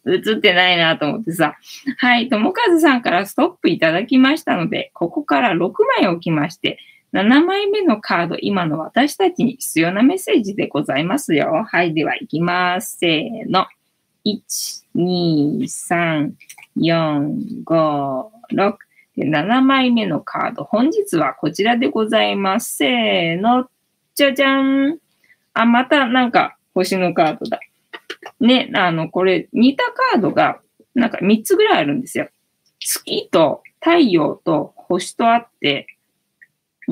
[0.07, 1.57] 映ってないなと思ってさ。
[1.97, 6.79] はい、ともかずさんからストップいただきましたので、ここから6枚置きまして、
[7.13, 11.65] 7枚目のカード、今の私たちに必要なメッセージでございますよ。
[11.67, 12.97] はい、では行きます。
[12.97, 13.65] せーの。
[14.25, 16.31] 1、2、3、
[16.77, 18.77] 4、5、6。
[19.17, 22.77] で7枚目のカード、本日はこちらでございます。
[22.77, 23.69] せーの。
[24.15, 24.97] じゃじゃん。
[25.53, 27.59] あ、またなんか星のカードだ。
[28.39, 30.61] ね、あの、これ似たカードが
[30.93, 32.29] なんか3つぐらいあるんですよ。
[32.79, 35.87] 月と太陽と星とあって、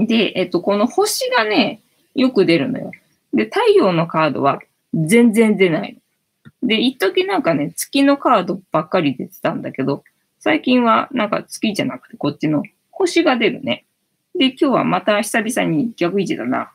[0.06, 1.82] で、えっと、この星がね、
[2.14, 2.92] よく出るのよ。
[3.34, 4.60] で、太陽のカードは
[4.94, 5.98] 全然出ない。
[6.62, 10.04] で、一時なんかね、月のカードばっかり出てたんだけど、
[10.40, 13.86] 最近はなんか月じゃなくてこっちの星が出るね。
[14.38, 16.72] で、今日はまた久々に逆位置だな。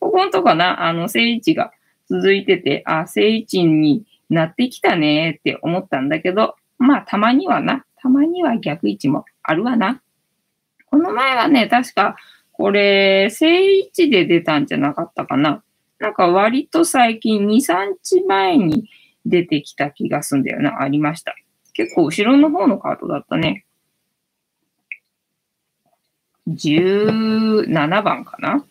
[0.00, 1.72] ここんとこな、あの、正位置が
[2.08, 10.00] 続いてて、あ、正位置になってきたねって思ったんだけど、まあ、たまにはな、たまには逆位置もあるわな。
[10.90, 12.16] この前はね、確か、
[12.52, 15.62] これ、正位置で出たんじゃなかったかな。
[15.98, 18.88] なんか割と最近2、3日前に
[19.24, 21.34] 出てきた気がすんだよな、ありました。
[21.72, 23.64] 結構後ろの方のカードだったね。
[26.48, 28.64] 17番かな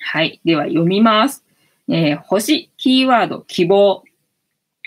[0.00, 0.40] はい。
[0.44, 1.44] では読みます。
[1.88, 4.02] えー星、キーワード、希望。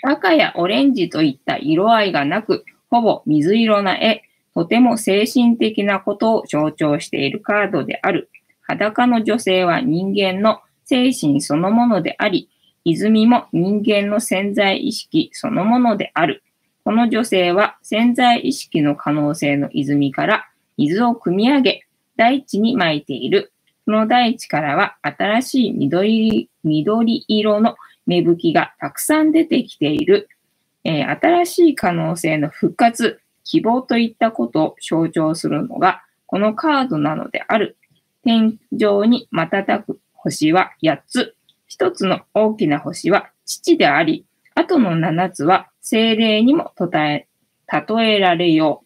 [0.02, 4.22] 赤やオレンジといった色合いがなく、ほぼ水色な絵。
[4.58, 8.28] とても精神的なことを象徴しているカードである。
[8.62, 12.50] 裸の女性は人間の精神そのものであり、
[12.84, 16.42] 泉も人間の潜在意識そのものである。
[16.82, 21.82] この女性は潜在意識の可能性の泉から水を汲み上げ、
[22.16, 23.52] 大地に撒いている。
[23.84, 30.28] その大地からは新しい緑緑色の芽吹きがたくさん出てきている。
[30.82, 37.78] えー新しい可能性の復活、希望といったことを象徴するのが、このカードなのである。
[38.22, 41.34] 天井に瞬く星は8つ。
[41.66, 47.26] 一つの大きな星は父であり、あとの7つは精霊にもたえ
[47.88, 48.84] 例えられよ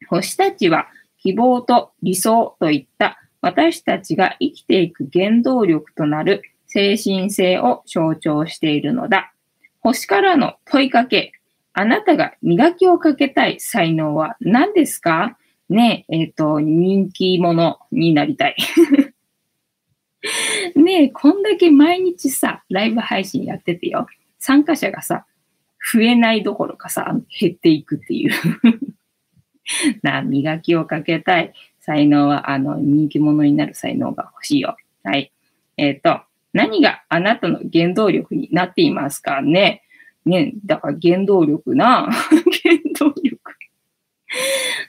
[0.00, 0.06] う。
[0.06, 9.34] 星たちは希望と理想といった私たちが生きていく原動力となる精神性を象徴しているのだ。
[9.80, 11.32] 星からの問いかけ。
[11.74, 15.38] あなたが磨きをかけたい才能は何ですか？
[15.68, 18.56] ねえ、えっ、と、人気者になりたい。
[20.76, 24.06] ねえ、こんだけ毎日さ、ライブ配信やっててよ。
[24.38, 25.24] 参加者がさ、
[25.92, 28.32] 増えないどころかさ、減っていくっていう。
[30.02, 34.76] な、磨きをかけたい才能は、あの、人気者になる才能が欲しいよ。
[35.04, 35.32] はい。
[35.78, 36.20] えっ、と、
[36.52, 39.40] 何があなたの原動力になっていますか？
[39.40, 39.82] ね
[40.24, 43.40] ね、だから原動力な、 原動力。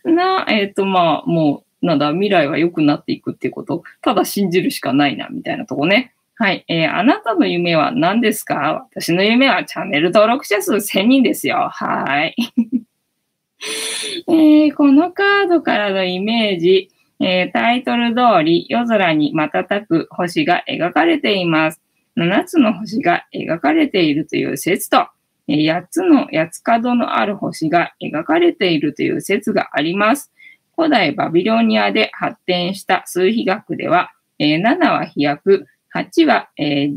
[0.05, 6.13] な、えっ、と、まあ、もう、なんだ、未来は良くなっていくっていうこと、ただ信じるしかないな、みたいなとこね。
[6.35, 6.65] はい。
[6.67, 8.87] えーあなたの夢は何ですか？
[8.91, 11.69] 私の夢はチャンネル登録者数1000人ですよ。
[11.71, 12.35] はい。
[14.27, 21.81] えーこのカードからのイメージ、えー、タイトル通り夜空に瞬く星が描かれています。
[22.17, 25.07] 7つの星が描かれているという説と、
[25.47, 30.31] 8つの八つ角のある星が描かれているという説があります。
[30.75, 36.49] 古代バビロニアで発展した数比学では、7は飛躍、8は、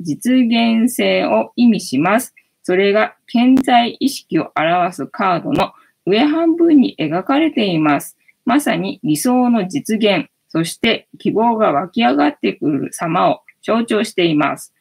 [0.02, 2.34] 実現性を意味します。
[2.62, 5.72] それが健在意識を表すカードの
[6.06, 8.16] 上半分に描かれています。
[8.44, 14.72] まさに理想の実現、そして希望が湧き上がってくる様を象徴しています。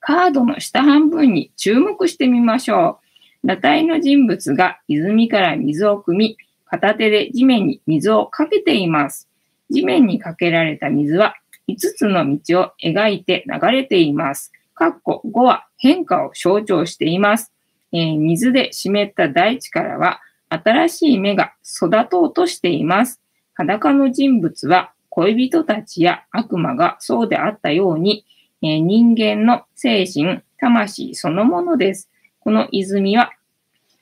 [0.00, 3.00] カードの下半分に注目してみましょ
[3.44, 3.46] う。
[3.46, 6.36] 裸体の人物が泉から水を汲み、
[6.66, 9.28] 片手で地面に水をかけています。
[9.70, 11.36] 地面にかけられた水は
[11.68, 14.52] 5つの道を描いて流れています。
[14.74, 17.52] かっこ5は変化を象徴しています。
[17.92, 23.20] えー、水で湿った大地からは新しい芽が育とうとしています。
[23.54, 28.24] 裸の人物は恋人たちや悪魔がそうであったように、
[28.62, 32.10] え、人間の精神、魂そのものです。
[32.40, 33.32] この泉は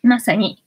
[0.02, 0.64] まさに、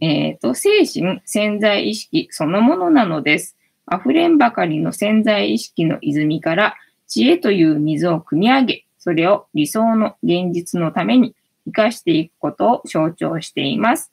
[0.00, 3.56] えーと、精神、潜在意識そのものなのです。
[3.90, 6.74] 溢れんばかりの潜在意識の泉から
[7.06, 11.34] 知恵という水を汲み上げ、それを理想の現実のために
[11.66, 14.10] 生かしていくことを象徴しています。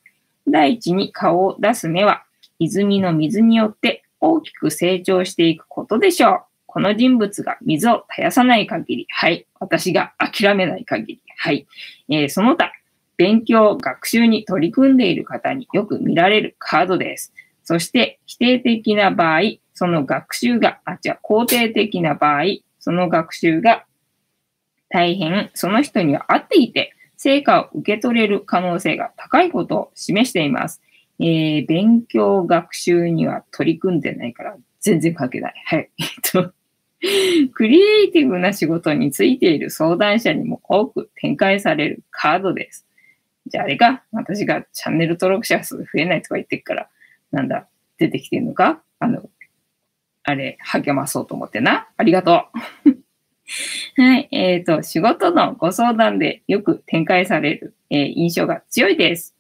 [0.48, 2.24] 第一に顔を出す目は、
[2.60, 6.51] 泉の水によって大きく成長していくことでしょう。
[6.72, 9.46] この人物が水を絶やさない限り、はい。
[9.60, 11.68] 私が諦めない限り、はい。
[12.08, 12.72] えー、その他、
[13.18, 17.34] 勉強、学習に取り組んでいる方によく見られるカードです。
[17.66, 19.42] そして、否定的な場合、
[19.74, 22.44] その学習が、あ、じゃ肯定的な場合、
[22.80, 23.84] その学習が
[24.88, 30.82] 大変その人には合っていて、成果を受け取れる可能性が高いことを示しています。
[31.20, 35.54] えー、勉強、学習には取り組んでないから全然関係ない。
[35.66, 35.90] はい。
[36.00, 36.54] えっと、
[37.54, 42.86] クリエイティブな仕事についている相談者にも多く展開されるカードです。
[43.48, 46.90] じゃああれか私がチャンネル登録者数増えないとか言ってるから、
[47.32, 48.82] なんだ、出てきてるのか？
[49.00, 49.30] あの、
[50.24, 51.88] あれ、励まそうと思ってな。
[51.98, 52.46] ありがと
[52.86, 52.90] う。
[54.02, 54.28] はい。
[54.32, 59.36] えっ、ー、と、仕事のご相談でよく展開される、えー、印象が強いです、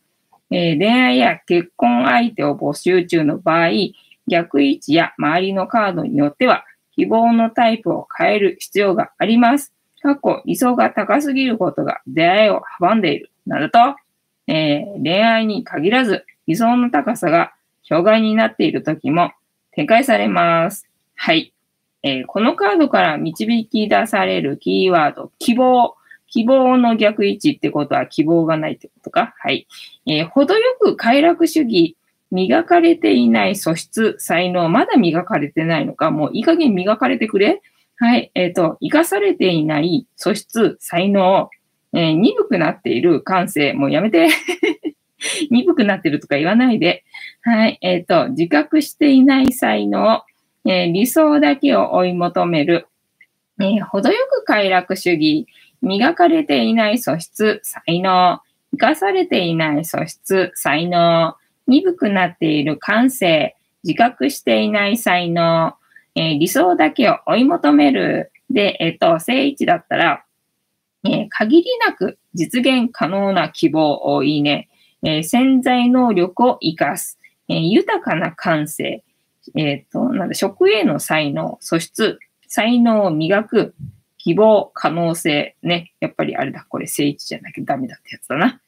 [0.49, 3.69] えー、恋愛や結婚相手を募集中の場合、
[4.27, 6.65] 逆位置や周りのカードによっては、
[7.01, 9.73] 希望のタイプを変える必要があります。
[10.03, 13.31] 過去、理想が高すぎることが出会いを阻んでいる。
[13.47, 13.79] などと、
[14.45, 19.31] えー、恋愛に限らず、理想の高さが障害になっている時も
[19.71, 20.87] 展開されます。
[21.15, 21.55] はい。
[22.03, 25.95] えー、このカードから導き出されるキーワード、希望。
[26.27, 29.33] 希望の逆位置ってことは希望がないってことか。
[29.39, 29.67] はい。
[30.05, 31.97] えー、程よく快楽主義。
[32.31, 37.61] 磨かれていない素質、才能、まだ磨かれてないのか、もういい加減磨かれてくれ。
[37.97, 38.31] はい。
[38.33, 41.49] えっ、ー、と、生かされていない素質、才能、
[41.93, 44.29] えー、鈍くなっている感性、もうやめて。
[45.51, 47.03] 鈍くなってるとか言わないで。
[47.43, 47.77] はい。
[47.81, 50.23] えっ、ー、と、自覚していない才能、
[50.65, 52.87] え、理想だけを追い求める、
[53.59, 55.47] えー、程よく快楽主義、
[55.81, 58.39] 磨かれていない素質、才能、
[58.71, 61.35] 生かされていない素質、才能、
[61.67, 65.73] 鈍くなっている感性、自覚していない才能、
[66.15, 68.31] えー、理想だけを追い求める。
[68.49, 70.25] で、えっ、と、正位置だったら、
[71.03, 74.69] えー、限りなく実現可能な希望をいいね。
[75.03, 77.17] え、潜在能力を活かす。
[77.47, 79.03] え豊かな感性。
[79.55, 83.73] えっ、と、なんだ、職への才能、素質、才能を磨く、
[84.19, 85.93] 希望、可能性、ね。
[85.99, 88.61] やっぱりあれだ、これ正位置じゃなきゃダメだってやつだな。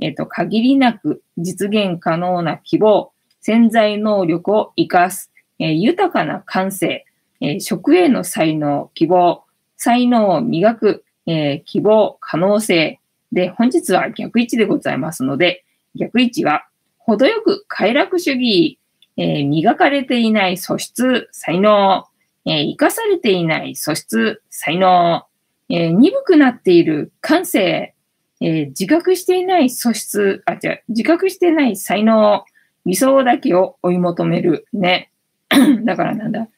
[0.00, 7.04] えっ、と、限りなく実現可能な希望、潜在能力を活かす、えー、豊かな感性、
[7.40, 9.44] えー、職への才能、希望、
[9.76, 13.00] 才能を磨く、えー、希望、可能性。
[13.32, 16.66] で、本日は逆位置でございますので、逆位置は、
[16.98, 18.78] 程よく快楽主義、
[19.16, 22.04] えー、磨かれていない素質、才能、
[22.46, 25.24] えー、生かされていない素質、才能、
[25.68, 27.93] えー、鈍くなっている感性、
[28.44, 32.44] えー、自覚していない素質、あ、違う、自覚していない才能、
[32.84, 34.66] 理想だけを追い求める。
[34.74, 35.10] ね。
[35.86, 36.48] だからなんだ。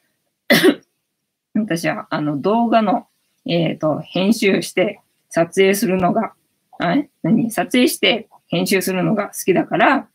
[1.55, 3.07] 私は、あの、動画の、
[3.45, 6.33] えっ、ー、と、編集して撮影するのが、
[6.79, 7.51] あ何？
[7.51, 10.09] 撮影して編集するのが好きだから、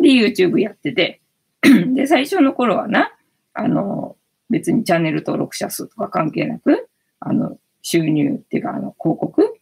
[0.00, 1.20] で、YouTube やってて、
[1.94, 3.12] で、最初の頃はな、
[3.52, 4.16] あの、
[4.48, 6.88] 別にチャンネル登録者数とか関係なく、
[7.20, 9.57] あの、収入っていうか、あの、広告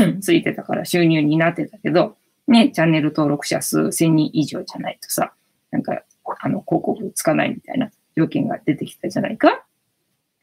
[0.20, 5.32] ついてたから収入になってたけど、ね、チャンネル登録者数1000人以上じゃないとさ、
[5.70, 6.02] なんか、
[6.40, 9.64] あの、広告つかないみたいな条件が出てきたじゃないか。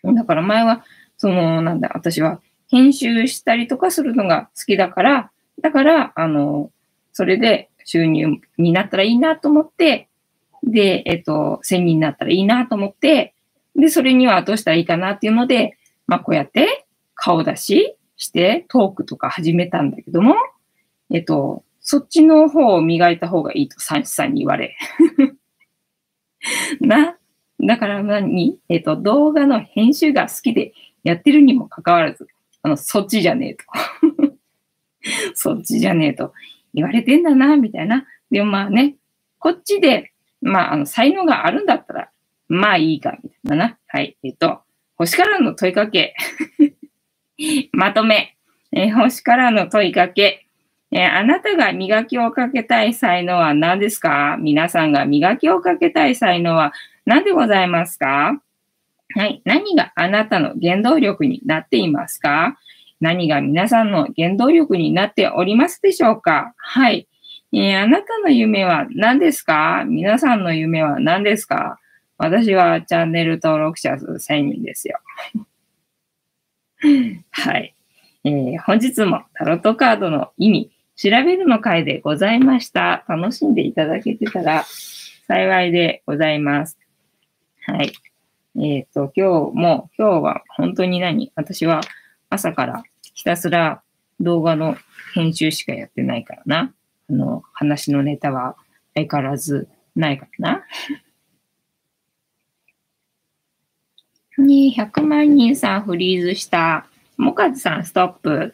[0.03, 0.83] だから前は、
[1.17, 5.31] その、なんだ、私は編集したりとかするのが好きだから、
[5.61, 6.71] だから、あの、
[7.13, 10.09] それで収入になったらいいなと思って、
[10.63, 13.33] で、えっと、1000人になったらいいなと思って、
[13.75, 15.77] で、それにはどうしたらいいかなっていうので、
[16.07, 20.35] まあ、こうやって顔出ししてトークとか始めたんだけども、
[21.11, 24.75] えっと、そっちの方を磨いた方がいいと、サンシさんに言われ。
[26.81, 27.17] な、
[27.61, 28.59] だから何？
[28.69, 32.27] えっと、動画の編集が好きでやってるにもかかわらず、
[32.61, 33.65] あの、そっちじゃねえと。
[35.35, 36.33] そっちじゃねえと
[36.73, 38.05] 言われてんだな、みたいな。
[38.31, 38.95] でもまあね、
[39.39, 40.11] こっちで、
[40.41, 42.09] まあ、あの、才能があるんだったら、
[42.47, 43.77] まあいいか、みたいなな。
[43.87, 44.17] はい。
[44.23, 44.61] えっと、
[44.95, 46.15] 星からの問いかけ。
[47.73, 48.35] まとめ。
[48.71, 50.45] えー、星からの問いかけ。
[50.91, 54.37] えー、あなたが磨きをかけたい才能は何ですか？
[54.39, 56.73] 皆さんが磨きをかけたい才能は
[57.05, 58.41] 何でございますか？
[59.15, 59.41] はい。
[59.45, 62.57] 何があなたの原動力になっていますか？
[63.01, 66.53] 何が皆さんの原動力になっておりますでしょうか？
[66.57, 67.07] はい。
[67.53, 69.83] えー、あなたの夢は何ですか？
[69.85, 71.79] 皆さんの夢は何ですか？
[72.17, 74.99] 私はチャンネル登録者数1000人ですよ。
[77.31, 77.75] はい。
[78.23, 83.03] えー、本日もタロットカードの意味、調べるの回でございました。
[83.07, 84.65] 楽しんでいただけてたら
[85.27, 86.77] 幸いでございます。
[87.65, 87.93] はい。
[88.57, 91.31] えっ、ー、と、今日も、今日は本当に何？
[91.35, 91.81] 私は
[92.29, 92.83] 朝から
[93.13, 93.81] ひたすら
[94.19, 94.77] 動画の
[95.13, 96.73] 編集しかやってないからな。
[97.09, 98.55] あの、話のネタは
[98.93, 100.63] 相変わらずないからな。
[104.37, 106.87] に100万人さんフリーズした。
[107.17, 108.53] もかずさんストップ。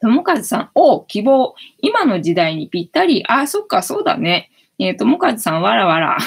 [0.00, 1.54] ともかずさん、お希望。
[1.80, 3.24] 今の時代にぴったり。
[3.26, 4.50] あ、そっか、そうだね。
[4.78, 6.18] えっ、ー、と、もかずさん、わらわら。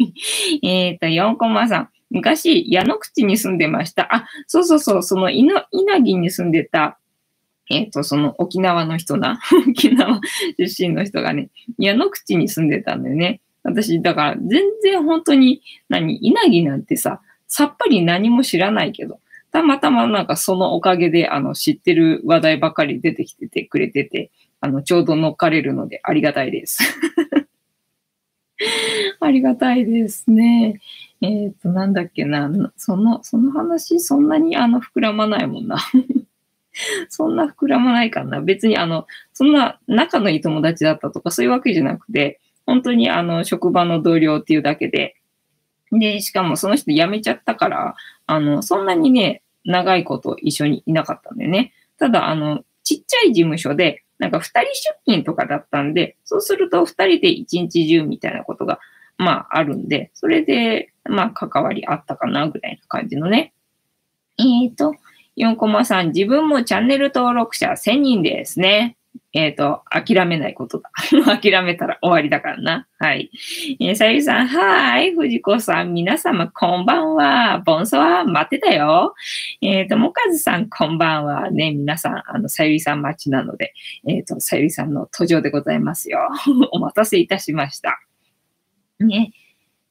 [0.62, 1.88] えっと、4コマさん。
[2.10, 4.14] 昔、矢野口に住んでました。
[4.14, 6.98] あ、そうそうそう、その稲城に住んでた、
[7.68, 9.40] えっ、ー、と、その沖縄の人な。
[9.68, 10.20] 沖縄
[10.56, 13.40] 出身の人がね、矢野口に住んでたんだよね。
[13.64, 19.20] 私、だから全然本当に、何、稲城なんてさ、さっぱり何も知らないけど、
[19.52, 24.30] たまたまなんかそのおかげで、あの、知ってる話題ばかり出てきててくれてて、
[24.60, 26.78] あの、ちょうど乗っかれるのでありがたいです。
[29.20, 30.80] ありがたいですね。
[31.20, 35.78] えっ、ー、と、なんだっけな、その、その話、そんなにあの、膨らまないもんな。
[37.08, 38.40] そんな膨らまないかな。
[38.40, 45.16] 別にあの、そんな仲のいい友達だったとかそういうわけじゃなくて、本当にあの、職場の同僚っていうだけで、
[45.92, 51.72] で、しかもその人辞めちゃったから、あの、そんなにね、長いこと一緒にいなかったんでね。
[51.98, 58.78] ただ、あの、ちっちゃい事務所で、なんか二人出勤とかだったんで、そうすると二人で一日中みたいなことが、
[59.18, 63.52] まああるんで、それで、まあ関わりあったかなぐらいな感じのね。
[64.38, 64.94] えっ、ー、と、
[65.36, 68.95] 4コマさん、自分もチャンネル登録者1000人ですね。
[69.36, 70.90] えっ、ー、と、諦めないことだ。
[71.38, 72.88] 諦めたら終わりだからな。
[72.98, 73.30] はい。
[73.80, 75.12] えー、さゆりさん、はい。
[75.12, 77.58] 藤子さん、皆様、こんばんは。
[77.58, 79.14] ボンソは待ってたよ。
[79.60, 81.50] えっ、ー、と、もかずさん、こんばんは。
[81.50, 83.74] ね、皆さん、あの、さゆりさん待ちなので、
[84.08, 86.30] えっ、と、さゆりさんの登場でございますよ。
[86.72, 88.00] お待たせいたしました。
[89.00, 89.32] ね。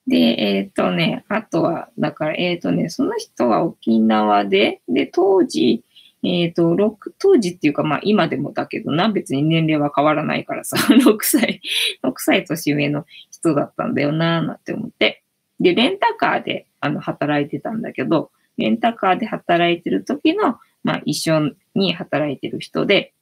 [0.08, 5.84] で、えっ、ー、とね、あとは、だから、えっ、ー、とね、その人は沖縄で、で、当時、
[6.26, 6.76] えっ、ー、と、
[7.20, 11.62] 当時っていうか、まあ今でもだけどな、別に年齢は変わらないからさ、 6歳、
[12.04, 15.24] 6歳年上の人だったんだよな、なんて思って。
[15.60, 23.14] で、レンタカーで、あの、働いてたんだけど、レンタカーで働いてる時の、まあ一緒に働いてる人で、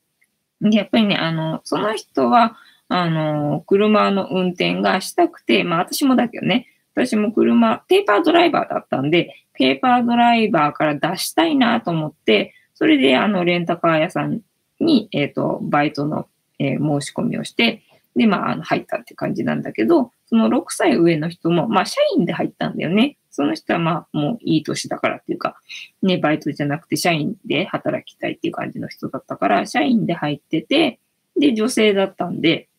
[0.61, 2.55] で、やっぱりね、あの、その人は、
[2.87, 14.41] あの、車の運転がしたくて、まあ私もだけどね、私も車、ペーパードライバーだったんで、ペーパードライバーから出したいなと思って、それで、あの、レンタカー屋さん
[14.79, 16.27] に、えっ、ー、と、バイトの、
[16.59, 17.83] えー、申し込みをして、
[18.15, 23.17] で、まあ、あの入ったって感じなんだけど、その6歳上の人も、まあ、社員で入ったんだよね。
[23.31, 25.55] その人は、まあ、もういい年だからっていうか、
[26.03, 30.99] ね、バイトじゃなくて社員で働きたいっていう感じの人だったから、社員で入ってて、
[31.35, 32.69] で、女性だったんで、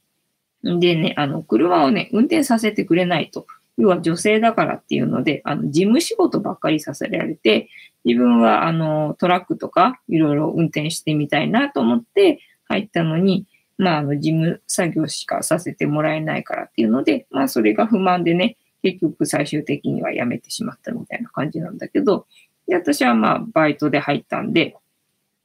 [0.62, 3.46] でね、あの、車をね、運転させてくれないと。
[3.76, 7.68] 要は女性だからっていうので、あの、事務仕事ばっかりさせられて、
[8.04, 13.46] 自分はあの、トラックとかいろいろ運転してみたいなと思って入ったのに、
[13.78, 22.26] まあ、あの、事務作業しかさせてもらえないからっていうので、まあ、それが不満でね、結局最終的には辞めてしまったみたいな感じなんだけど、
[22.68, 24.76] で、私はまあ、バイトで入ったんで、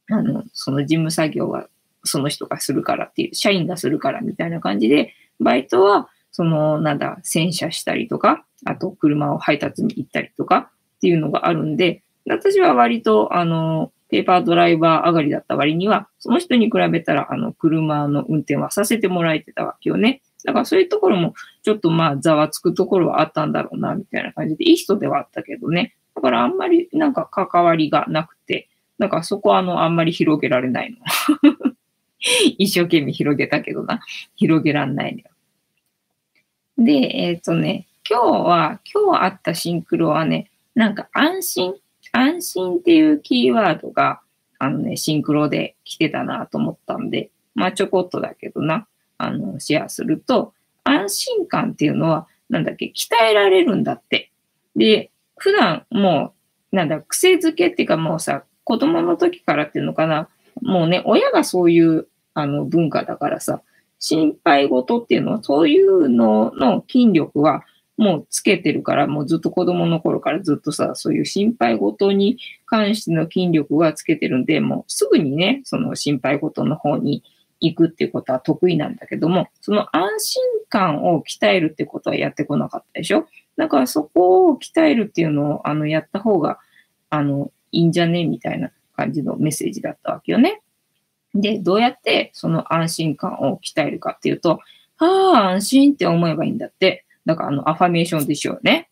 [0.08, 1.68] あの、その事務作業は
[2.04, 20.22] その人がするからっていう、社員がするからみたいな感じで、バイトはその、なんだ、洗車したりとか、あと車を配達に行ったりとかっていうのがあるんで、私は割と、あの、ペーパードライバー上がりだった割には、その人に比べたら、あの、車の運転はさせてもらえてたわけよね。
[20.44, 25.94] だからそういうところも、ちょっとまあ、ざわつくところはあったんだろうな、みたいな感じで、いい人ではあったけどね。
[26.14, 28.68] だからあんまりなんか関わりがなくて、
[28.98, 30.98] だかそこはあの、あんまり広げられないの。
[32.58, 34.00] 一生懸命広げたけどな。
[34.36, 35.29] 広げらんないのよ。
[36.80, 41.74] で、えっ、ー、とね、今日は、今日あったシンクロはね、なんか安心
[42.12, 44.20] 安心っていうキーワードが、
[44.58, 48.86] あのね、シンクロで来てたなと思ったんで、まあちょこっとだけどな、
[49.18, 54.32] あの、シェアすると、安心感っていうのは、なんだっけ、鍛えられるんだって。
[54.74, 56.32] で、普段も
[56.72, 60.28] う、なんだ、癖づけっていうかもうさ、子供の時からっていうのかな、
[60.62, 63.62] もうね、親がそういうあの文化だからさ、
[64.00, 67.62] 心配事っていうのは、そういうのの筋力は
[67.96, 77.22] もうつけてるから、もうずっと子供の頃からずっとさ、そういう心配事に関しての筋力はつけてるんで、もうすぐにね、その心配事の方に
[77.60, 83.26] 行くっていうことは得意なんだけども、その安心感を鍛えるってことはやってこなかったでしょ？
[83.58, 86.58] だからそこを鍛えるっていうのを、あの、やった方が、
[87.10, 88.24] あの、いいんじゃね？
[88.24, 90.62] みたいな感じのメッセージだったわけよね。
[91.34, 94.60] で、どうやってその安心感を鍛えるかっていうと、
[94.98, 97.04] ああ、安心って思えばいいんだって。
[97.26, 98.90] だからあの、アファメーションでしょうね。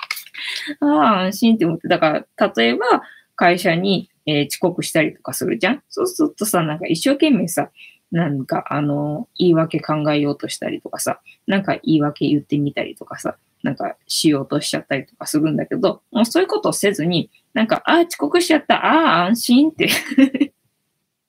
[0.80, 1.88] ああ、安心って思って。
[1.88, 3.02] だから、例えば、
[3.36, 7.70] 会社に、えー、遅刻したりとかするじゃんそうするとさ、なんか一生懸命さ、
[8.10, 19.88] なんかあの、言い訳考えようとしたりとかさ、なんか言い訳言ってみたりとかさ、なんかしようとしちゃったりとかするんだけど、もうそういうことをせずに、なんか、ああ、遅刻しちゃった、ああ、安心って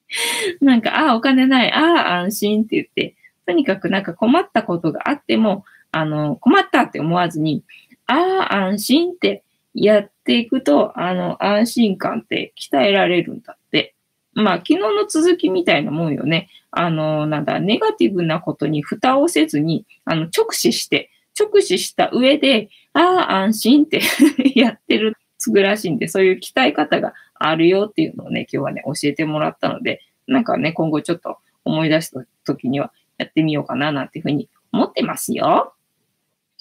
[0.62, 7.64] なんか、ああ、お金ない、ああ、安心って言って、とにかくなんか困ったことがあっても、あの、困ったって思わずに、
[8.08, 9.44] ああ、安心って
[9.74, 13.94] やっていくと、あの、安心感って鍛えられるんだって。
[14.34, 16.50] まあ、昨日の続きみたいなもんよね。
[16.72, 24.02] あの、なんだ、ネガティブなことに蓋をせずに、あの、直視して、直視した上で、ああ、安心って
[24.56, 35.76] やってる、つぐらしいんで、そういう鍛え方があるよっていうのをね、今日はね、教えてもらったので、なんかね、今後ちょっと思い出した時にはやってみようかななんていうふうに思ってますよ。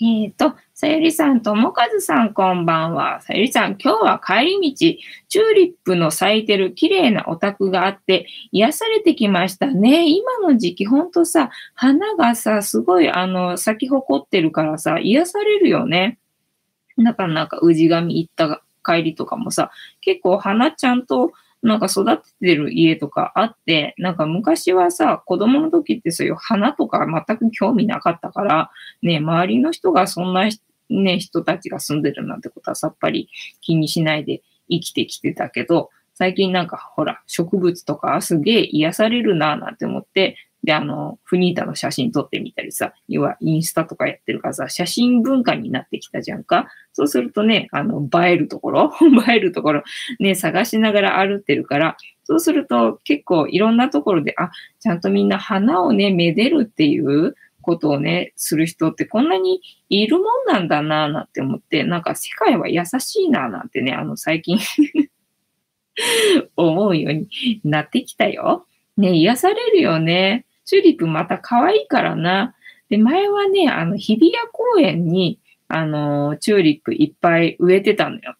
[0.00, 3.20] えっ、ー、と、さゆりさんともかずさんこんばんは。
[3.20, 10.08] さゆりさん、今日は帰り道、チューリップの咲いてる綺麗なお宅があって、癒されてきましたね。
[10.08, 16.18] 今の時期、ほんとさ、花がさ、すごい、あの、咲き誇ってるからさ、癒されるよね。
[16.96, 19.70] なかなんか、氏神行った帰りとかもさ、
[20.00, 21.32] 結構花ちゃんと
[21.64, 28.70] なんか育ててる家とかあって、なんか昔はさ、子供の時ってそういう花とか全く興味なかったから、
[29.02, 30.48] ね、周りの人がそんな、
[30.90, 33.30] ね、人たちが住んでるなんてことはさっぱり
[33.62, 46.68] 気にしないで生きてきてたけど、最近なんかほら、植物とかすげえ癒されるなぁなんて思って、で、あの、フニータの写真撮ってみたりさ、要はインスタとかやってるからさ、写真文化になってきたじゃんか。
[46.94, 48.92] そうするとね、あの、映えるところ、
[49.28, 49.82] 映えるところ、
[50.20, 54.50] ね、探しながら歩ってるから、そうすると結構いろんなところで、あ、
[54.80, 59.60] ちゃんとみんな花をね、めでるっていうことをね、する人ってこんなに
[59.90, 64.58] いるもんなんだなぁなんて思って、なんか世界は優しいなぁなんてね、あの最近
[66.56, 68.66] 思うようになってきたよ。
[68.96, 70.46] ね、癒されるよね。
[70.64, 72.54] チューリップまた可愛いからな。
[72.88, 75.38] で、前はね、あの、日比谷公園に、
[75.68, 78.36] あの、チューリップいっぱい植えてたのよ。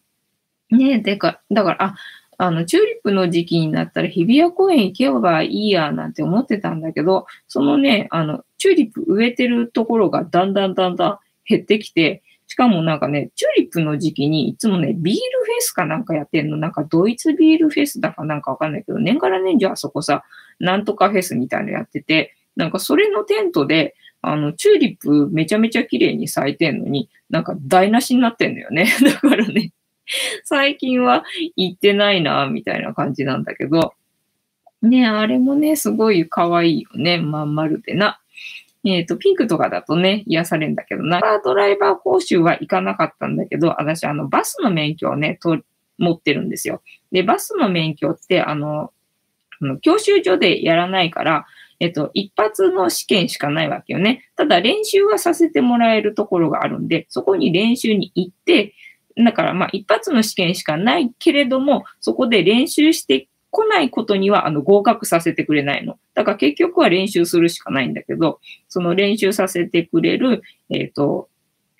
[0.70, 1.94] ねでか、だから、あ、
[2.36, 16.56] あの、チューリップの時期になったら日比谷公園行けばいいやなんて思ってたんだけど、そのね、あの、チューリップ植えてるところがだんだんだんだん減ってきて、しかもなんかね、チューリップの時期にいつもね、ビールフェスかなんかやってんの。
[16.56, 20.24] なんかドイツビールフェスだかなんかわかんないけど、年から年中あそこさ、
[20.58, 28.86] なんとかフェスみたいなのやってて、なんかそれのテントで、あの、チューリップめちゃめちゃ綺麗に咲いてんのに、なんか台無しになってんだよね。
[29.04, 29.72] だからね、
[30.44, 31.24] 最近は
[31.56, 33.94] 行ってないな、みたいな感じなんだけど、
[34.82, 37.18] ね、あれもね、すごい可愛いよね。
[37.18, 38.20] まん丸でな。
[38.84, 45.58] えっ、ー、と、ピンクとかだとね、癒されるんだけど、なドライバー講習は行かなかったんだけど、私、あの、バスの免許をね、と
[45.98, 46.82] 持ってるんですよ。
[47.10, 48.92] で、バスの免許って、あの、
[49.64, 51.46] あの教習所でやらないから、
[51.80, 54.30] えっと、一発の試験しかないわけよね。
[54.36, 58.74] ただ練習はさせてもらえるところがあるんで、そこに練習に行って、
[59.16, 65.98] だからまあ一発の試験しかないけれども、そこで練習して来ないことには、あの、合格させてくれないの。
[66.14, 71.28] だから結局は練習するしかないんだけど、その練習させてくれる、えっ、と、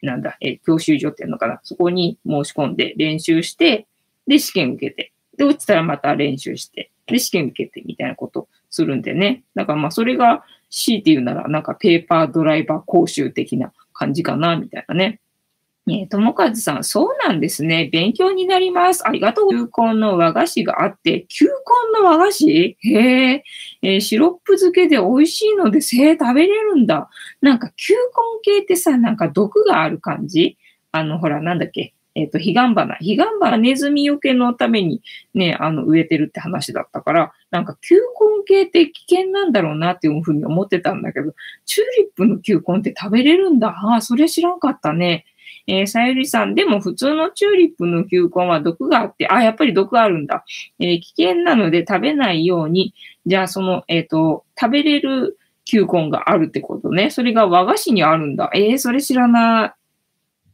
[0.03, 1.61] なんだ、えー、教習所っていうのかな。
[1.65, 3.87] そこに申し込んで練習して、
[4.27, 5.14] で、試験受けて。
[5.37, 6.91] で、落ちたらまた練習して。
[7.07, 9.45] で、試験受けてみたいなことするんでね。
[9.55, 15.21] だからまあ、それが強いて言うなら、なんかペーパードライバー講習的な感じかな、みたいなね。
[15.87, 17.91] ねともかずさん、そうなんですね。
[17.93, 19.07] 勉強になります。
[19.07, 19.51] ありがとう。
[19.51, 22.51] 球根の和菓子があって、球根の和菓子？
[22.51, 23.45] へえ
[23.83, 27.11] えー、シロップ漬けで美味しいので、せえ、食べれるんだ。
[27.43, 28.01] なんか球根
[28.43, 30.57] 系ってさ、なんか毒がある感じ？
[30.91, 31.93] あの、ほら、なんだっけ？
[32.15, 32.97] えっ、ー、と、彼岸花。
[32.97, 35.03] 彼岸花ネズミよけのために
[35.35, 41.35] ね、あの、植えてるって話だったから、なんか球根系って危険なんだろうなっていうふうに思ってたんだけど、
[41.65, 43.69] チューリップの球根って食べれるんだ。
[43.69, 45.27] ああ、それ知らんかったね。
[45.67, 50.45] えー、さゆりさん、でも普通のチューリップの球根は毒があって、あ、やっぱり毒あるんだ。
[50.79, 52.95] えー、危険なので食べないように、
[53.27, 57.11] じゃあその、えっ、ー、と、食べれる球根があるってことね。
[57.11, 58.51] それが和菓子にあるんだ。
[58.55, 59.84] えー、それ知らない。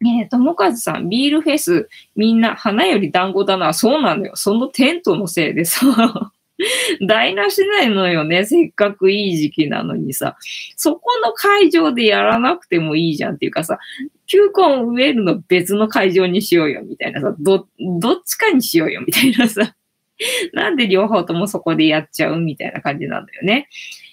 [0.01, 3.75] ねえ、ともかずさん、ビールフェス、みんな花より団子だな。
[3.75, 4.33] そうなのよ。
[4.35, 6.33] そのテントのせいでさ。
[7.07, 8.45] 台無しないのよね。
[8.45, 10.37] せっかくいい時期なのにさ。
[10.77, 13.79] そこの会場でやらなくてもいいじゃんっていうかさ、
[14.27, 19.75] 球根植えるの別の会場にしようよみたいなさ、ど、どっちかにしようよみたいなさ。
[20.53, 23.69] なんで両方ともそこでやっちゃうみたいな感じなんだよね。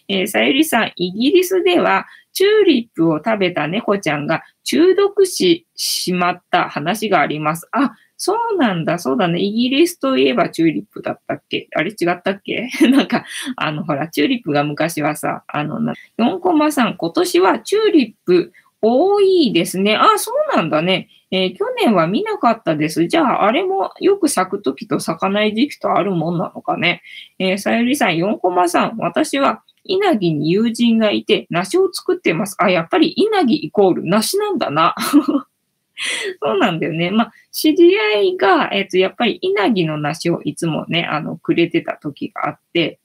[0.07, 2.05] えー、さゆりさん、イギリスでは、
[2.37, 7.67] チューリップを食べた猫ちゃんが中毒し、しまった話があります。
[7.71, 9.39] あ、そうなんだ、そうだね。
[9.39, 11.67] イギリスといえばチューリップだったっけ？
[11.75, 12.69] あれ違ったっけ？
[12.91, 13.25] なんか、
[13.55, 15.79] あの、ほら、チューリップが昔はさ、あの、
[16.19, 19.95] 4コマさん、今年はチューリップ多いですね。
[19.95, 21.09] あ、そうなんだね。
[21.31, 23.07] えー、去年は見なかったです。
[23.07, 27.01] じゃあ、あれもよく咲くときと咲かない時期とあるもんなのかね。
[27.39, 32.55] えー、さゆりさん、4コマさん、私は稲城に友人がいて、梨を作ってます。
[32.59, 34.95] あ、やっぱり稲城イコール梨なんだな。
[36.43, 37.11] そうなんだよね。
[37.11, 42.99] まあ、知り合いが、えっ、と、やっぱり稲城の梨をいつもね、あの、くれてた時があって、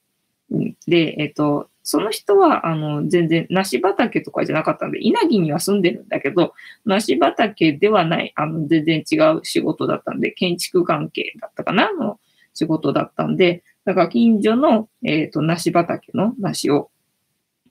[0.86, 6.54] で、えっ、と、その人は、あの、全然、梨畑とかじゃなかったんで、稲城には住んでるんだけど、
[6.84, 12.20] 梨畑ではない、あの、全然違う仕事だったんで、建築関係だったかなの
[12.54, 16.90] 仕事だったんで、だから近所の、えっ、ー、と、梨畑の梨を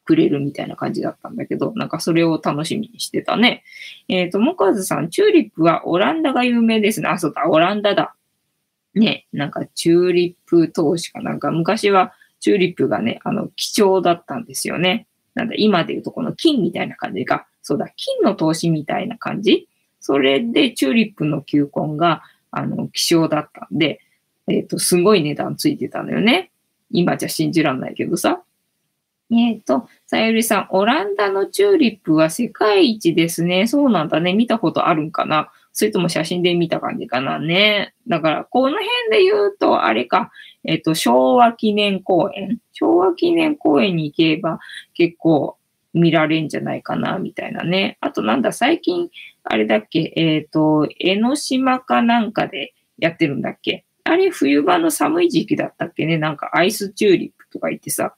[0.04, 3.64] くれるみたいな感じだったんだけど、なんかそれを楽しみにしてたね。
[4.08, 7.08] えっ、ー、と、もかずさん、チューリップはオランダが有名ですね。
[7.08, 8.16] あ、そうだ、オランダだ。
[8.94, 15.08] ね、なんかチューリップ投資かなんか昔はチューリップがね、あの、貴重だったんですよね。
[15.34, 17.48] なんだ、今で言うとこの金みたいな感じか。
[17.62, 19.70] そうだ、金の投資みたいな感じ。
[20.02, 24.02] それでチューリップの球根が、あの、希少だったんで、
[24.52, 26.52] えっ、ー、と、すごい値段ついてたのよね。
[26.90, 28.44] 今じゃ信じらんないけどさ。
[29.32, 33.66] えっ、ー、と、さゆりさん、オランダのチューリップは世界一ですね。
[33.66, 34.34] そうなんだね。
[34.34, 35.52] 見たことあるんかな。
[35.72, 37.94] それとも写真で見た感じかなね。
[38.08, 40.32] だから、この辺で言うと、あれか、
[40.66, 42.60] えっ、ー、と、昭和記念公園。
[42.74, 44.60] 昭和記念公園に行けば
[44.94, 45.58] 結構
[45.94, 47.98] 見られんじゃないかな、みたいなね。
[48.02, 49.10] あとなんだ、最近、
[49.46, 53.86] あれだっけ、えっ、ー、と、江ノ島かなんかでやってるんだっけ。
[54.04, 56.18] あれ、冬場の寒い時期だったっけね。
[56.18, 58.16] なんかアイスチューリップとか言ってさ、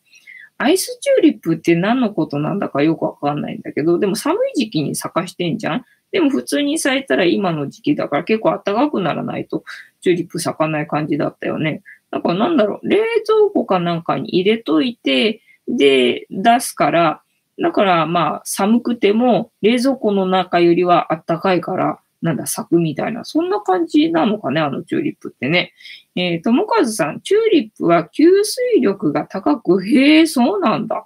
[0.57, 5.85] アイスチューリップって何のことなんだかよくわかんないんだけど、でも寒い時期に咲かしてんじゃん？
[6.11, 9.63] でも普通に咲いたら今の時期だから結構暖かくならないと
[10.01, 11.81] チューリップ咲かない感じだったよね。
[12.11, 17.21] だからなんだろう、冷蔵庫かなんかに入れといて、で、出すから、
[17.59, 25.73] だからまあ寒くても冷蔵庫の中よりは暖かいから、なんだ、咲くみたいな、そんな感じなのかね、あのチューリップってね。
[26.15, 31.05] えー、ともかずさん、チューリップは吸水力が高く、へえ、そうなんだ。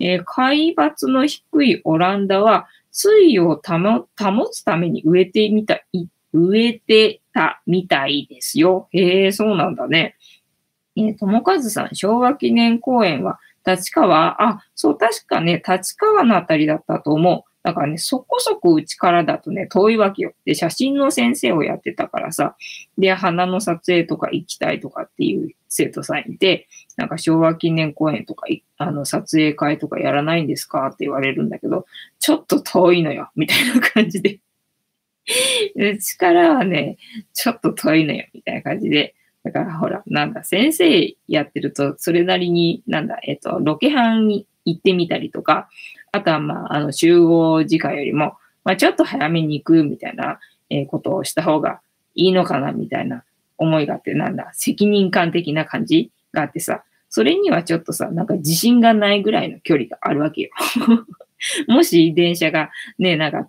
[0.00, 5.80] えー、海抜の低いオランダは、水位を保つために植えてみた、
[6.32, 8.88] 植えてたみたいですよ。
[8.90, 10.16] へえ、そうなんだね。
[10.96, 17.55] えー、ともかずさん、昭和記念公園は、立川、あ、そう、確かね、立川のあたりだったと思う。
[17.66, 20.32] だからね、そこそこうちからだとね、遠いわけよ。
[20.44, 22.54] で、写真の先生をやってたからさ、
[22.96, 28.46] で、花の撮影とか行きたいとかっていう生徒さんいて、なんか昭和記念公園とか、
[28.78, 31.86] あの、撮影会とかやらないんですかって言われるんだけど、
[32.20, 34.38] ちょっと遠いのよ、みたいな感じで。
[35.74, 36.98] で力はね、
[37.32, 39.16] ちょっと遠いのよ、みたいな感じで。
[39.42, 45.68] だからほら、なんだ、先生やってると、それなりに、なんだ、えっと、ロケハンに行ってみたりとか、
[46.12, 50.38] あとは、まあ、あの、集合時間よりも、まあ、ちょっと早めに行くみたいな、
[50.68, 51.80] えことをした方が
[52.16, 53.24] いいのかな、みたいな
[53.58, 60.50] 思いがあって、なんだ、責任感的な感じがあってさ、それにはちょっとさ、なんか自信がないぐらいの距離があるわけよ。
[61.68, 63.48] もし電車がね、なんか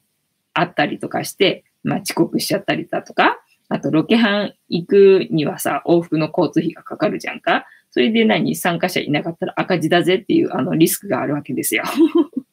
[0.53, 3.39] あったりとかして、まあ遅刻しちゃったりだとか、
[3.69, 7.65] あとロケハン行くにはさ、往復の交通費がかかるじゃんか。
[7.89, 11.83] それで何参加者いなかったら赤字だぜっていうあのリスクがあるわけですよ。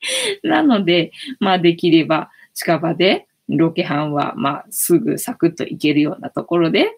[0.42, 6.96] なので、まあできれば近場でロケハンはまあすぐサクッと行けるようなところで、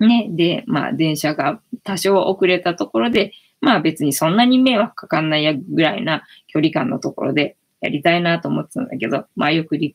[0.00, 9.94] ね、で、まあ電車が多少遅れたところで、まあ別にそんなに迷惑かかんないやぐらいな距離感のところでやりたいなと思ってたんだけど、まあよくリ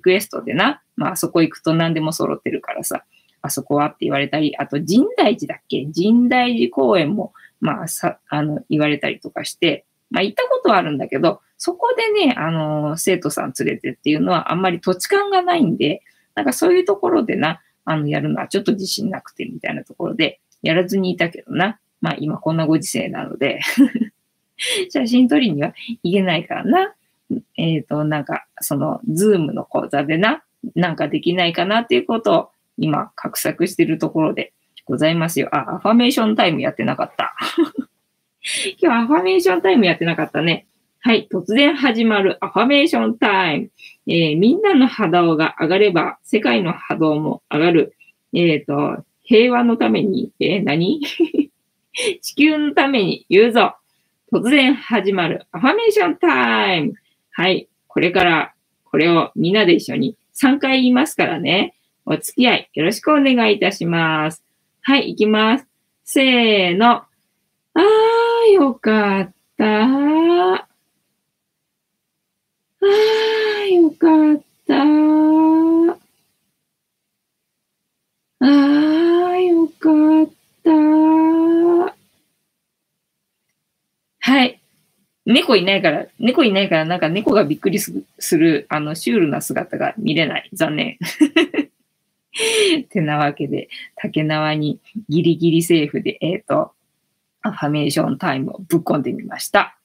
[0.00, 3.04] クエストでな、まああそこ行くと何でも揃ってるからさ、
[3.42, 5.86] あそこはって言われたり、あと神大寺だっけ？
[5.94, 16.02] 神大寺公園も、まあさ、あの、言われたりとかして、まあ行ったことはあるんだけど、そこでね、あの、生徒さん連れてっていうのはあんまり土地勘がないんで、
[16.34, 21.78] なんかそういうところでな、あの、やるのはちょっと自信なくてみたいなところで、やらずにいたけどな。
[22.00, 23.60] まあ今こんなご時世なので
[24.90, 26.94] 写真撮りには行けないからな。
[27.56, 30.42] えっ、ー、と、なんか、その、ズームの講座でな、
[30.74, 34.52] なんかできないかなっていうことを今、画策してるところで
[34.84, 35.48] ございますよ。
[35.52, 37.36] あ、アファメーションタイムやってなかった。
[38.82, 40.66] 今日アファメーションタイムやってなかったね。
[41.04, 41.26] はい。
[41.28, 43.70] 突然始まるアファメーションタイム。
[44.06, 47.96] えー、みんなの波動が上がれば、世界の波動も上がる。
[48.32, 51.00] えっ、ー、と、平和のために、えー、何？
[52.22, 53.74] 地球のために言うぞ。
[54.32, 56.94] 突然始まるアファメーションタイム。
[57.32, 57.68] はい。
[57.88, 61.74] これから、これをみんなで一緒に3回言いますからね。
[62.06, 64.44] お付き合いよろしくお願いいたします。
[64.82, 65.66] はい、行きます。
[66.04, 66.90] せーの。
[66.92, 70.71] あー、よかった。
[72.82, 74.74] あー、よかった。
[78.40, 79.90] あー、よか
[80.22, 80.30] っ
[80.64, 80.70] た。
[84.18, 84.60] はい。
[85.24, 87.92] 猫いないから、猫いないから、なんか猫がびっくりす
[88.36, 90.50] る、あの、シュールな姿が見れない。
[90.52, 90.98] 残念。
[92.90, 96.72] てなわけで、竹縄にギリギリセーフで、えっ、ー、と、
[97.42, 99.78] アファメーションタイムをぶっ込んでみました。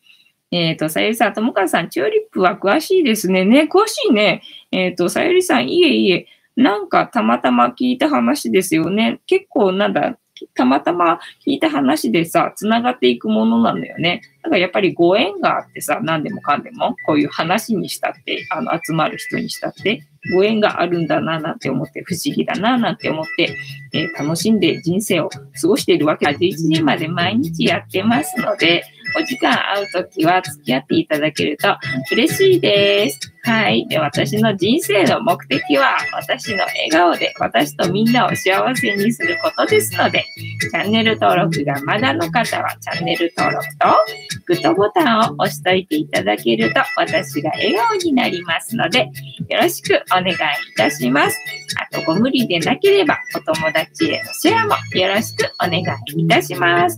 [0.51, 3.43] えっ、ー、と、さゆりさん、ともかさん、チューリップは詳しいですね。
[3.43, 4.41] ね、詳しいね。
[4.71, 9.19] えっ、ー、と、さゆりさん、いえいえ、なんかたまたま聞いた話ですよね。
[9.27, 10.17] 結構なんだ、
[10.53, 14.21] たまたま聞いた話でさ、繋がっていくものなんだよね。
[14.41, 23.57] だからやっぱりご縁があってさ、何でもかんでも、こういう話にしたって、あの、集まる人にしたって、ご縁があるんだな、なんて思って、不思議だな、なんて思って、
[23.93, 28.83] えー、楽しんで人生を過ごしているわけで、11時まで毎日やってますので、
[29.15, 31.75] お時間合うときは付き合っていただけると
[32.11, 33.37] 嬉しいです。
[33.47, 33.87] はい。
[33.87, 40.25] で、私の人生の目的は、私の笑顔で私とみんなを幸せにすることですので、
[40.69, 43.87] チャンネル登録がまだの方は、チャンネル登録と
[44.47, 49.09] グッドボタンを押しといていただけると、私が笑顔になりますので、
[49.47, 50.37] よろしくお願いい
[50.75, 51.37] たします。
[51.93, 56.97] あと、ご無理でなければ、お友達へのシェアもよろしくお願いいたします。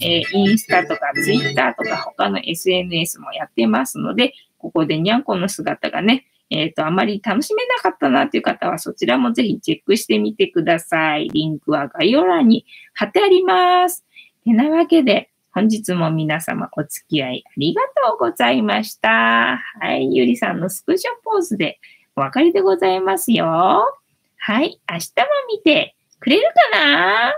[0.00, 11.28] えー、インスタとかツイッターとか他の SNS もやってますので、ここでにゃんこの姿がね、えっ、ー、と、あまり楽しめなかったなっていう方は、そちらもぜひチェックしてみてください。
[11.28, 14.04] リンクは概要欄に貼ってあります。
[14.44, 19.60] てなわけで、本日も皆様お付き合いありがとうございました。
[19.80, 21.80] はい、ゆりさんのスクショポーズで
[22.14, 23.46] お別れでございますよ。
[23.46, 26.42] はい、明日も見てくれる
[26.72, 27.30] かな？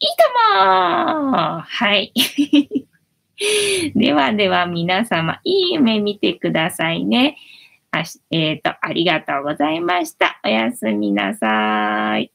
[0.00, 2.12] いいともはい。
[3.94, 7.36] ではでは皆様、いい夢見てくださいね。
[7.90, 10.40] あえっ、ー、と、ありがとうございました。
[10.44, 12.32] おやすみなさい。